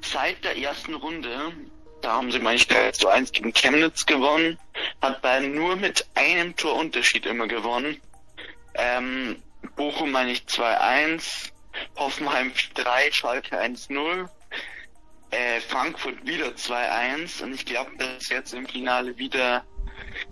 seit 0.00 0.42
der 0.42 0.56
ersten 0.56 0.94
Runde, 0.94 1.52
da 2.00 2.12
haben 2.12 2.32
sie 2.32 2.38
manchmal 2.38 2.94
zu 2.94 3.08
1 3.08 3.32
gegen 3.32 3.52
Chemnitz 3.52 4.06
gewonnen, 4.06 4.58
hat 5.02 5.20
Bayern 5.20 5.54
nur 5.54 5.76
mit 5.76 6.06
einem 6.14 6.56
Torunterschied 6.56 7.26
immer 7.26 7.46
gewonnen. 7.46 8.00
Ähm, 8.74 9.42
Bochum 9.74 10.12
meine 10.12 10.32
ich 10.32 10.44
2-1, 10.44 11.50
Hoffenheim 11.96 12.52
3, 12.74 13.12
Schalke 13.12 13.60
1-0, 13.60 14.28
äh, 15.30 15.60
Frankfurt 15.60 16.26
wieder 16.26 16.48
2-1 16.48 17.42
und 17.42 17.54
ich 17.54 17.64
glaube, 17.64 17.90
dass 17.98 18.28
jetzt 18.28 18.54
im 18.54 18.66
Finale 18.66 19.16
wieder 19.18 19.64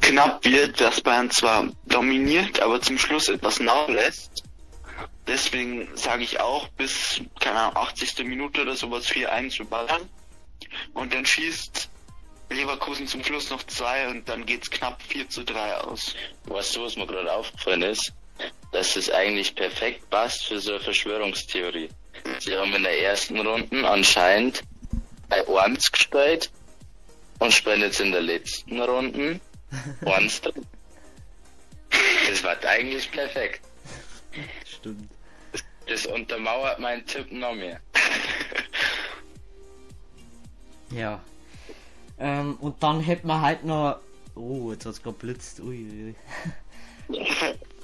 knapp 0.01 0.45
wird, 0.45 0.81
dass 0.81 1.01
Bayern 1.01 1.31
zwar 1.31 1.69
dominiert, 1.87 2.61
aber 2.61 2.81
zum 2.81 2.99
Schluss 2.99 3.29
etwas 3.29 3.61
nachlässt. 3.61 4.45
Deswegen 5.27 5.89
sage 5.97 6.23
ich 6.23 6.41
auch 6.41 6.69
bis, 6.69 7.21
keine 7.41 7.59
Ahnung, 7.59 7.77
80. 7.77 8.25
Minute 8.25 8.63
oder 8.63 8.77
sowas 8.77 9.07
4-1 9.07 9.57
für 9.57 9.65
Bayern. 9.65 10.09
Und 10.93 11.15
dann 11.15 11.25
schießt 11.25 11.89
Leverkusen 12.51 13.07
zum 13.07 13.25
Schluss 13.25 13.51
noch 13.51 13.63
zwei 13.65 14.09
und 14.09 14.29
dann 14.29 14.45
geht's 14.45 14.71
knapp 14.71 15.03
4 15.03 15.29
zu 15.29 15.45
3 15.45 15.79
aus. 15.79 16.15
Weißt 16.45 16.77
du, 16.77 16.85
was 16.85 16.97
mir 16.97 17.07
gerade 17.07 17.33
aufgefallen 17.33 17.83
ist? 17.83 18.13
Dass 18.73 18.97
es 18.97 19.11
eigentlich 19.11 19.55
perfekt 19.55 20.09
passt 20.11 20.47
für 20.47 20.61
so 20.61 20.73
eine 20.73 20.81
Verschwörungstheorie. 20.81 21.89
Sie 22.39 22.57
haben 22.57 22.75
in 22.75 22.83
der 22.83 23.01
ersten 23.01 23.39
Runde 23.47 23.89
anscheinend 23.89 24.63
bei 25.29 25.47
1 25.47 25.93
gespielt 25.93 26.51
und 27.39 27.53
spielen 27.53 27.81
jetzt 27.81 28.01
in 28.01 28.13
der 28.13 28.23
letzten 28.23 28.81
Runde 28.81 29.41
1 30.05 30.41
drin. 30.41 30.67
Das 32.29 32.43
war 32.43 32.57
eigentlich 32.65 33.11
perfekt. 33.11 33.61
Stimmt. 34.65 35.11
Das 35.87 36.07
untermauert 36.07 36.79
meinen 36.79 37.05
Tipp 37.07 37.31
noch 37.31 37.55
mehr. 37.55 37.81
Ja. 40.91 41.21
Ähm, 42.19 42.57
und 42.61 42.83
dann 42.83 43.01
hätten 43.01 43.27
wir 43.27 43.41
halt 43.41 43.65
noch. 43.65 43.99
Oh, 44.37 44.71
jetzt 44.73 44.87
hat's 44.87 45.03
gerade 45.03 45.17
blitzt. 45.17 45.61
Ui, 45.61 45.77
ui. 45.77 46.15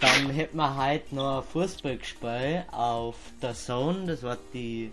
Dann 0.01 0.30
hätten 0.30 0.57
wir 0.57 0.76
halt 0.76 1.12
noch 1.12 1.45
Fußball 1.45 1.99
gespielt 1.99 2.64
auf 2.72 3.16
der 3.43 3.55
Zone. 3.55 4.07
Das 4.07 4.22
war 4.22 4.38
die 4.55 4.93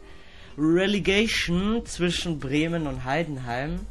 Relegation 0.58 1.86
zwischen 1.86 2.39
Bremen 2.39 2.88
und 2.88 3.03
Heidenheim. 3.03 3.86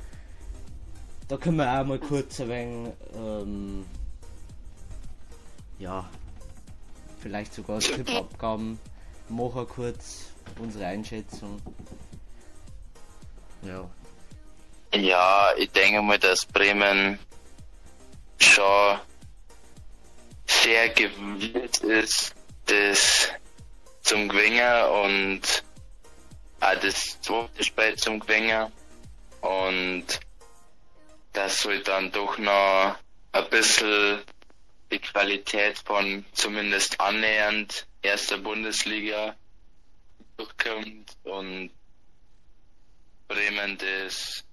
Da 1.28 1.36
können 1.36 1.56
wir 1.56 1.80
auch 1.80 1.84
mal 1.84 1.98
kurz 1.98 2.40
ein 2.40 2.48
wenig, 2.48 2.92
ähm, 3.14 3.86
ja, 5.78 6.08
vielleicht 7.20 7.54
sogar 7.54 7.78
Tippabgaben 7.80 8.78
machen 9.28 9.66
kurz 9.68 10.30
unsere 10.58 10.86
Einschätzung. 10.86 11.60
Ja. 13.62 13.88
Ja, 14.94 15.50
ich 15.56 15.70
denke 15.70 16.00
mal, 16.02 16.18
dass 16.18 16.46
Bremen 16.46 17.18
schon 18.38 18.98
sehr 20.46 20.88
gewillt 20.90 21.78
ist, 21.78 22.34
das 22.66 23.28
zum 24.02 24.28
Gewinnen 24.28 24.84
und 25.04 25.65
auch 26.60 26.80
das 26.80 27.20
zweite 27.20 27.64
Spiel 27.64 27.96
zum 27.96 28.20
Gewinnen 28.20 28.72
und 29.40 30.06
dass 31.32 31.64
halt 31.64 31.86
dann 31.86 32.10
doch 32.12 32.38
noch 32.38 32.96
ein 33.32 33.50
bisschen 33.50 34.22
die 34.90 34.98
Qualität 34.98 35.78
von 35.78 36.24
zumindest 36.32 37.00
annähernd 37.00 37.86
erster 38.02 38.38
Bundesliga 38.38 39.34
durchkommt 40.36 41.16
und 41.24 41.70
Bremen 43.28 43.76
das 43.78 44.44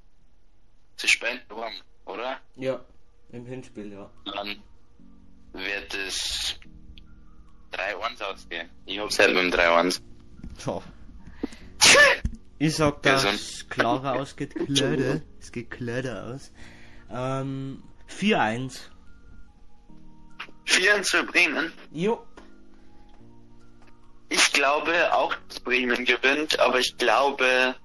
zu 0.98 1.08
spät 1.08 1.42
haben, 1.50 1.76
oder? 2.06 2.40
Ja, 2.56 2.84
im 3.32 3.46
Hinspiel, 3.46 3.94
ja. 3.94 4.10
Dann 4.26 4.62
wird 5.54 5.94
es 5.94 6.60
3-1 7.72 8.24
ausgehen. 8.24 8.70
Ich 8.86 9.00
hab's 9.00 9.20
halt 9.20 9.34
mit 9.34 9.44
dem 9.44 9.52
3-1. 9.52 10.02
So. 10.58 10.84
Ich 12.60 12.76
sag, 12.76 13.04
Gesund. 13.04 13.34
es 13.34 13.68
klarer 13.70 14.14
ausgeht. 14.14 14.56
Klöde. 14.56 15.22
Es 15.40 15.52
geht 15.52 15.70
klöder 15.72 16.34
aus. 16.34 16.52
Ähm, 17.12 17.84
4-1. 18.08 18.80
4 20.66 21.04
für 21.04 21.24
Bremen. 21.24 21.74
Jo. 21.92 22.26
Ich 24.30 24.54
glaube 24.54 25.14
auch, 25.14 25.36
dass 25.48 25.60
Bremen 25.60 26.06
gewinnt, 26.06 26.60
aber 26.60 26.80
ich 26.80 26.98
glaube 26.98 27.76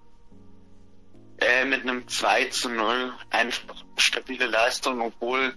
äh, 1.40 1.64
mit 1.64 1.82
einem 1.82 2.06
2 2.06 2.44
zu 2.46 2.68
0 2.68 3.12
einfach 3.30 3.84
stabile 3.96 4.46
Leistung, 4.46 5.00
obwohl 5.00 5.54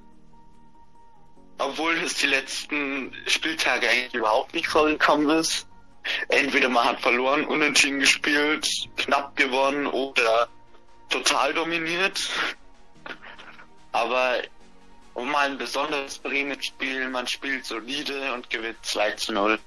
obwohl 1.59 1.95
es 1.97 2.15
die 2.15 2.25
letzten 2.27 3.13
Spieltage 3.27 3.87
eigentlich 3.87 4.15
überhaupt 4.15 4.53
nicht 4.55 4.67
vorgekommen 4.67 5.29
ist. 5.29 5.67
Entweder 6.29 6.69
man 6.69 6.85
hat 6.85 7.01
verloren, 7.01 7.45
unentschieden 7.45 7.99
gespielt, 7.99 8.67
knapp 8.97 9.35
gewonnen 9.35 9.87
oder 9.87 10.47
total 11.09 11.53
dominiert. 11.53 12.29
Aber 13.91 14.41
um 15.13 15.29
mal 15.31 15.49
ein 15.49 15.57
besonderes 15.57 16.17
Bremen-Spiel. 16.19 17.09
Man 17.09 17.27
spielt 17.27 17.65
solide 17.65 18.33
und 18.33 18.49
gewinnt 18.49 18.77
2 18.83 19.11
zu 19.11 19.33
0. 19.33 19.59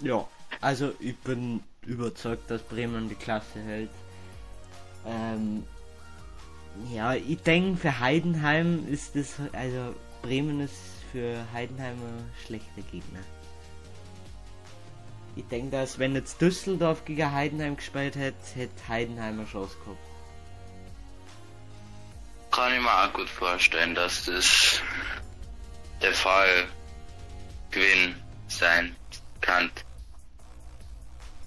Ja, 0.00 0.26
also 0.60 0.94
ich 1.00 1.16
bin 1.18 1.62
überzeugt, 1.82 2.50
dass 2.50 2.62
Bremen 2.62 3.08
die 3.08 3.14
Klasse 3.14 3.60
hält. 3.60 3.90
Ähm, 5.06 5.64
ja, 6.92 7.14
ich 7.14 7.42
denke 7.42 7.78
für 7.78 7.98
Heidenheim 7.98 8.86
ist 8.88 9.16
das, 9.16 9.34
also 9.52 9.94
Bremen 10.22 10.60
ist 10.60 10.76
für 11.12 11.44
Heidenheim 11.52 11.94
ein 11.94 12.30
schlechter 12.46 12.82
Gegner. 12.90 13.20
Ich 15.38 15.46
denke, 15.46 15.70
dass 15.70 16.00
wenn 16.00 16.16
jetzt 16.16 16.40
Düsseldorf 16.40 17.04
gegen 17.04 17.30
Heidenheim 17.30 17.76
gespielt 17.76 18.16
hätte, 18.16 18.36
hätte 18.56 18.88
Heidenheim 18.88 19.38
eine 19.38 19.48
Chance 19.48 19.76
gehabt. 19.84 19.98
Kann 22.50 22.74
ich 22.74 22.80
mir 22.80 22.92
auch 22.92 23.12
gut 23.12 23.28
vorstellen, 23.28 23.94
dass 23.94 24.24
das 24.24 24.82
der 26.02 26.12
Fall 26.12 26.66
Gewinn 27.70 28.16
sein 28.48 28.96
kann. 29.40 29.70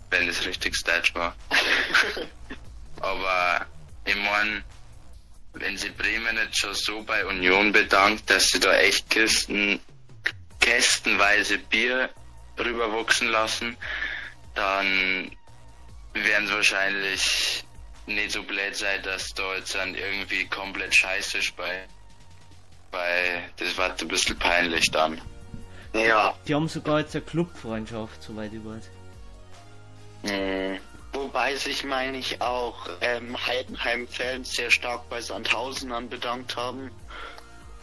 Wenn 0.10 0.26
das 0.26 0.46
richtig 0.46 0.82
Deutsch 0.84 1.14
war. 1.14 1.36
Aber 3.02 3.66
ich 4.06 4.16
mein, 4.16 4.64
wenn 5.52 5.78
sie 5.78 5.90
Bremen 5.90 6.38
jetzt 6.38 6.60
schon 6.60 6.76
so 6.76 7.04
bei 7.04 7.26
Union 7.26 7.74
bedankt, 7.74 8.30
dass 8.30 8.48
sie 8.48 8.62
da 8.62 8.74
echt 8.74 9.10
Kisten, 9.10 9.82
kästenweise 10.62 11.58
Bier 11.58 12.10
rüberwachsen 12.66 13.28
lassen, 13.28 13.78
dann 14.56 15.32
werden 16.14 16.48
sie 16.48 16.54
wahrscheinlich 16.54 17.64
nicht 18.06 18.32
so 18.32 18.44
blöd 18.44 18.76
sein, 18.76 19.02
dass 19.04 19.34
da 19.34 19.56
jetzt 19.56 19.76
dann 19.76 19.96
irgendwie 19.96 20.46
komplett 20.48 20.94
scheiße 20.96 21.38
ist 21.38 21.56
bei, 21.56 21.86
bei 22.92 23.44
das 23.58 23.78
war 23.78 23.96
ein 23.98 24.08
bisschen 24.08 24.38
peinlich 24.38 24.90
dann. 24.92 25.22
Ja. 25.94 26.34
Die 26.48 26.56
haben 26.56 26.68
sogar 26.68 27.00
jetzt 27.00 27.16
eine 27.16 27.26
Clubfreundschaft, 27.26 28.22
soweit 28.24 28.52
ich 28.54 28.64
weiß. 28.64 28.90
Mhm. 30.24 30.80
Wobei 31.14 31.56
sich, 31.56 31.84
meine 31.84 32.18
ich, 32.18 32.42
auch 32.42 32.88
ähm, 33.02 33.36
Heidenheim-Fans 33.46 34.54
sehr 34.54 34.72
stark 34.72 35.10
bei 35.10 35.20
Sandhausenern 35.20 36.08
bedankt 36.08 36.56
haben. 36.56 36.90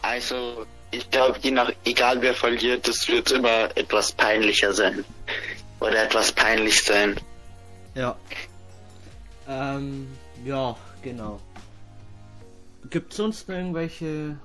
Also, 0.01 0.65
ich 0.91 1.09
glaube, 1.09 1.37
je 1.41 1.51
nach, 1.51 1.71
egal 1.85 2.21
wer 2.21 2.33
verliert, 2.33 2.87
es 2.87 3.07
wird 3.07 3.31
immer 3.31 3.75
etwas 3.75 4.11
peinlicher 4.11 4.73
sein. 4.73 5.05
Oder 5.79 6.03
etwas 6.03 6.31
peinlich 6.31 6.83
sein. 6.83 7.15
Ja. 7.95 8.17
Ähm, 9.47 10.07
ja, 10.45 10.75
genau. 11.01 11.39
Gibt 12.89 13.13
sonst 13.13 13.47
noch 13.47 13.55
irgendwelche 13.55 14.37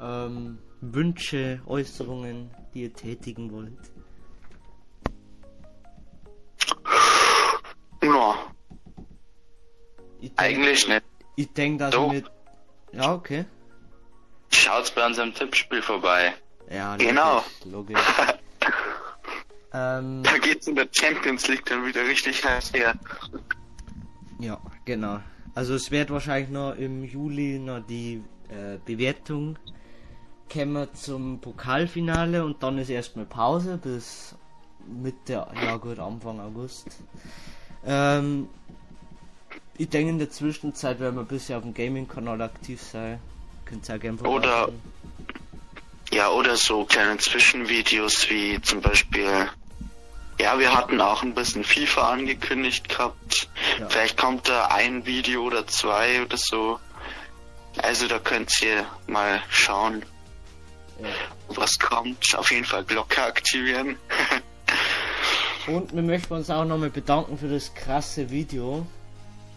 ähm, 0.00 0.58
Wünsche, 0.80 1.60
Äußerungen, 1.66 2.50
die 2.74 2.82
ihr 2.82 2.92
tätigen 2.92 3.52
wollt? 3.52 3.92
Ich 10.22 10.28
denk, 10.28 10.40
Eigentlich 10.40 10.88
nicht. 10.88 11.02
Ich 11.34 11.52
denke, 11.52 11.78
dass 11.78 11.90
Doch. 11.90 12.12
wir. 12.12 12.22
Ja, 12.92 13.12
okay. 13.12 13.44
Schaut's 14.54 14.90
bei 14.90 15.04
unserem 15.06 15.34
Tippspiel 15.34 15.82
vorbei. 15.82 16.34
Ja, 16.70 16.96
Genau. 16.96 17.44
Logisch. 17.64 17.96
logisch. 17.96 18.34
ähm, 19.74 20.22
Da 20.22 20.38
geht's 20.38 20.66
in 20.66 20.74
der 20.76 20.88
Champions 20.90 21.48
League 21.48 21.64
dann 21.66 21.84
wieder 21.86 22.02
richtig 22.06 22.44
heiß 22.44 22.72
her. 22.72 22.94
ja, 24.38 24.58
genau. 24.84 25.20
Also 25.54 25.74
es 25.74 25.90
wird 25.90 26.10
wahrscheinlich 26.10 26.50
noch 26.50 26.74
im 26.76 27.04
Juli 27.04 27.58
noch 27.58 27.80
die 27.80 28.22
äh, 28.48 28.78
Bewertung 28.84 29.58
kommen 30.50 30.88
zum 30.94 31.40
Pokalfinale 31.40 32.44
und 32.44 32.62
dann 32.62 32.76
ist 32.78 32.90
erstmal 32.90 33.24
Pause 33.24 33.78
bis 33.82 34.34
Mitte, 34.86 35.46
ja 35.62 35.76
gut, 35.76 35.98
Anfang 35.98 36.40
August. 36.40 36.86
Ähm, 37.86 38.48
ich 39.78 39.88
denke 39.88 40.10
in 40.10 40.18
der 40.18 40.30
Zwischenzeit 40.30 41.00
werden 41.00 41.16
wir 41.16 41.22
ein 41.22 41.26
bisschen 41.26 41.56
auf 41.56 41.62
dem 41.62 41.72
Gaming-Kanal 41.74 42.42
aktiv 42.42 42.80
sein. 42.82 43.18
Oder-. 44.28 44.68
Ja, 46.12 46.28
oder 46.28 46.56
so 46.56 46.84
kleine 46.84 47.16
Zwischenvideos 47.18 48.28
wie 48.28 48.60
zum 48.60 48.82
Beispiel. 48.82 49.48
Ja, 50.38 50.58
wir 50.58 50.74
hatten 50.74 51.00
auch 51.00 51.22
ein 51.22 51.34
bisschen 51.34 51.64
FIFA 51.64 52.10
angekündigt 52.12 52.88
gehabt. 52.88 53.48
Ja. 53.78 53.88
Vielleicht 53.88 54.18
kommt 54.18 54.48
da 54.48 54.66
ein 54.66 55.06
Video 55.06 55.42
oder 55.44 55.66
zwei 55.66 56.22
oder 56.22 56.36
so. 56.36 56.78
Also 57.78 58.08
da 58.08 58.18
könnt 58.18 58.50
ihr 58.62 58.84
mal 59.06 59.40
schauen, 59.48 60.04
Ja. 61.00 61.08
was 61.48 61.78
kommt. 61.78 62.34
Auf 62.36 62.50
jeden 62.50 62.66
Fall 62.66 62.84
Glocke 62.84 63.22
aktivieren. 63.22 63.96
Und 65.66 65.94
wir 65.94 66.02
möchten 66.02 66.34
uns 66.34 66.50
auch 66.50 66.64
nochmal 66.64 66.90
bedanken 66.90 67.38
für 67.38 67.48
das 67.48 67.72
krasse 67.74 68.30
Video. 68.30 68.84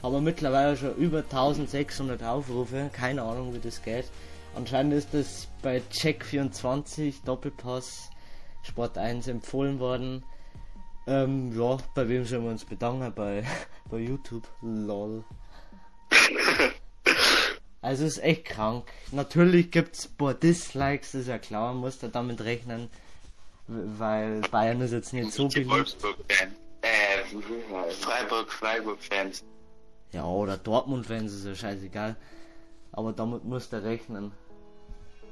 Haben 0.06 0.14
wir 0.14 0.22
mittlerweile 0.22 0.78
schon 0.78 0.96
über 0.98 1.24
1600 1.24 2.22
Aufrufe. 2.22 2.92
Keine 2.94 3.24
Ahnung, 3.24 3.56
wie 3.56 3.60
das 3.60 3.82
geht. 3.82 4.06
Anscheinend 4.54 4.94
ist 4.94 5.16
das 5.16 5.48
bei 5.64 5.82
Check24 5.92 7.26
Doppelpass 7.26 8.12
Sport 8.62 9.00
1 9.00 9.28
empfohlen 9.30 9.80
worden. 9.80 10.24
Ähm, 11.08 11.60
ja, 11.60 11.78
bei 11.96 12.08
wem 12.08 12.24
sollen 12.24 12.44
wir 12.44 12.52
uns 12.52 12.66
bedanken? 12.66 13.12
Bei, 13.16 13.46
bei 13.90 13.98
YouTube. 13.98 14.48
Lol. 14.62 15.24
Also 17.82 18.06
ist 18.06 18.22
echt 18.22 18.46
krank. 18.46 18.86
Natürlich 19.12 19.72
gibt's 19.72 20.06
ein 20.06 20.18
paar 20.18 20.36
Dislikes, 20.36 21.16
ist 21.16 21.30
ja 21.30 21.40
klar, 21.40 21.74
man 21.74 21.82
muss 21.82 21.98
da 21.98 22.10
damit 22.10 22.42
rechnen. 22.42 22.92
Weil 23.68 24.42
Bayern 24.52 24.82
ist 24.82 24.92
jetzt 24.92 25.14
nicht 25.14 25.32
so 25.32 25.48
beliebt. 25.48 25.72
Wolfsburg-Fans. 25.72 26.54
Äh, 26.84 27.92
Freiburg, 28.04 28.52
Freiburg-Fans. 28.52 29.44
Ja, 30.16 30.24
oder 30.24 30.56
Dortmund-Fans 30.56 31.34
ist 31.34 31.46
ja 31.46 31.54
scheißegal. 31.54 32.16
Aber 32.94 33.12
damit 33.12 33.44
musst 33.44 33.74
du 33.74 33.84
rechnen. 33.84 34.32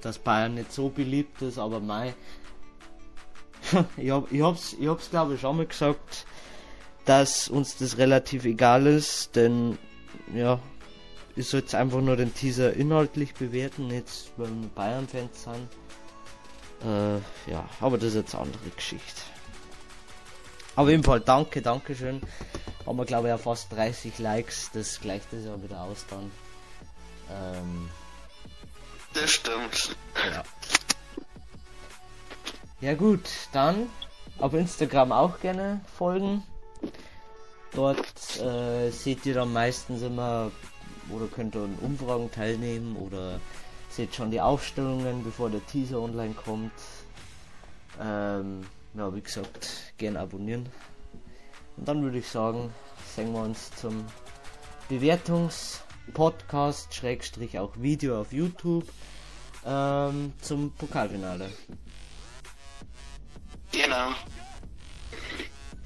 Dass 0.01 0.19
Bayern 0.19 0.55
nicht 0.55 0.73
so 0.73 0.89
beliebt 0.89 1.41
ist, 1.41 1.57
aber 1.57 1.79
mei. 1.79 2.13
ich, 3.97 4.11
hab, 4.11 4.29
ich 4.29 4.41
hab's, 4.41 4.75
ich 4.77 4.87
hab's 4.87 5.09
glaube 5.09 5.35
ich 5.35 5.39
schon 5.39 5.55
mal 5.55 5.65
gesagt, 5.65 6.25
dass 7.05 7.47
uns 7.47 7.77
das 7.77 7.97
relativ 7.97 8.43
egal 8.43 8.85
ist, 8.85 9.37
denn 9.37 9.77
ja, 10.35 10.59
ich 11.37 11.47
soll 11.47 11.61
jetzt 11.61 11.75
einfach 11.75 12.01
nur 12.01 12.17
den 12.17 12.33
Teaser 12.33 12.73
inhaltlich 12.73 13.33
bewerten, 13.35 13.89
jetzt 13.89 14.37
wir 14.37 14.47
Bayern-Fans 14.75 15.43
sind. 15.43 15.69
Äh, 16.85 17.49
ja, 17.49 17.69
aber 17.79 17.97
das 17.97 18.09
ist 18.09 18.15
jetzt 18.15 18.35
eine 18.35 18.43
andere 18.43 18.69
Geschichte. 18.75 19.21
Auf 20.75 20.89
jeden 20.89 21.03
Fall 21.03 21.21
danke, 21.21 21.61
danke 21.61 21.95
schön. 21.95 22.21
Haben 22.85 22.97
wir 22.97 23.05
glaube 23.05 23.27
ich 23.29 23.33
auch 23.33 23.39
fast 23.39 23.71
30 23.71 24.19
Likes, 24.19 24.69
das 24.73 24.99
gleicht 24.99 25.31
das 25.31 25.45
ja 25.45 25.61
wieder 25.63 25.81
aus 25.81 26.05
dann. 26.09 26.31
Ähm, 27.31 27.89
Das 29.13 29.31
stimmt. 29.31 29.95
ja. 30.33 30.43
Ja 32.81 32.95
gut, 32.95 33.21
dann 33.53 33.87
auf 34.39 34.53
Instagram 34.53 35.11
auch 35.13 35.39
gerne 35.39 35.79
folgen. 35.97 36.43
Dort 37.71 38.39
äh, 38.41 38.89
seht 38.91 39.25
ihr 39.25 39.33
dann 39.35 39.53
meistens 39.53 40.01
immer 40.01 40.51
oder 41.09 41.27
könnt 41.27 41.55
ihr 41.55 41.61
an 41.63 41.77
Umfragen 41.81 42.29
teilnehmen 42.31 42.95
oder 42.97 43.39
seht 43.89 44.13
schon 44.15 44.31
die 44.31 44.41
Aufstellungen, 44.41 45.23
bevor 45.23 45.49
der 45.49 45.65
Teaser 45.65 45.99
online 45.99 46.33
kommt. 46.33 46.71
Ähm, 48.01 48.61
ja, 48.95 49.13
wie 49.15 49.21
gesagt, 49.21 49.93
gerne 49.97 50.19
abonnieren. 50.19 50.67
Und 51.77 51.87
dann 51.87 52.03
würde 52.03 52.17
ich 52.19 52.27
sagen, 52.27 52.71
sehen 53.15 53.33
wir 53.33 53.41
uns 53.41 53.71
zum 53.75 54.05
Bewertungs-Podcast, 54.89 56.93
Schrägstrich 56.93 57.57
auch 57.59 57.71
Video 57.77 58.19
auf 58.21 58.33
YouTube, 58.33 58.85
ähm, 59.65 60.33
zum 60.41 60.71
Pokalfinale. 60.73 61.49
Genau. 63.71 64.09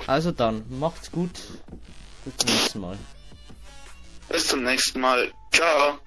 Also 0.08 0.32
dann, 0.32 0.66
macht's 0.80 1.12
gut. 1.12 1.40
Bis 2.26 2.38
zum 2.38 2.50
nächsten 2.50 2.80
Mal. 2.80 2.98
Bis 4.30 4.48
zum 4.48 4.64
nächsten 4.64 5.00
Mal. 5.00 5.32
Ciao. 5.52 6.00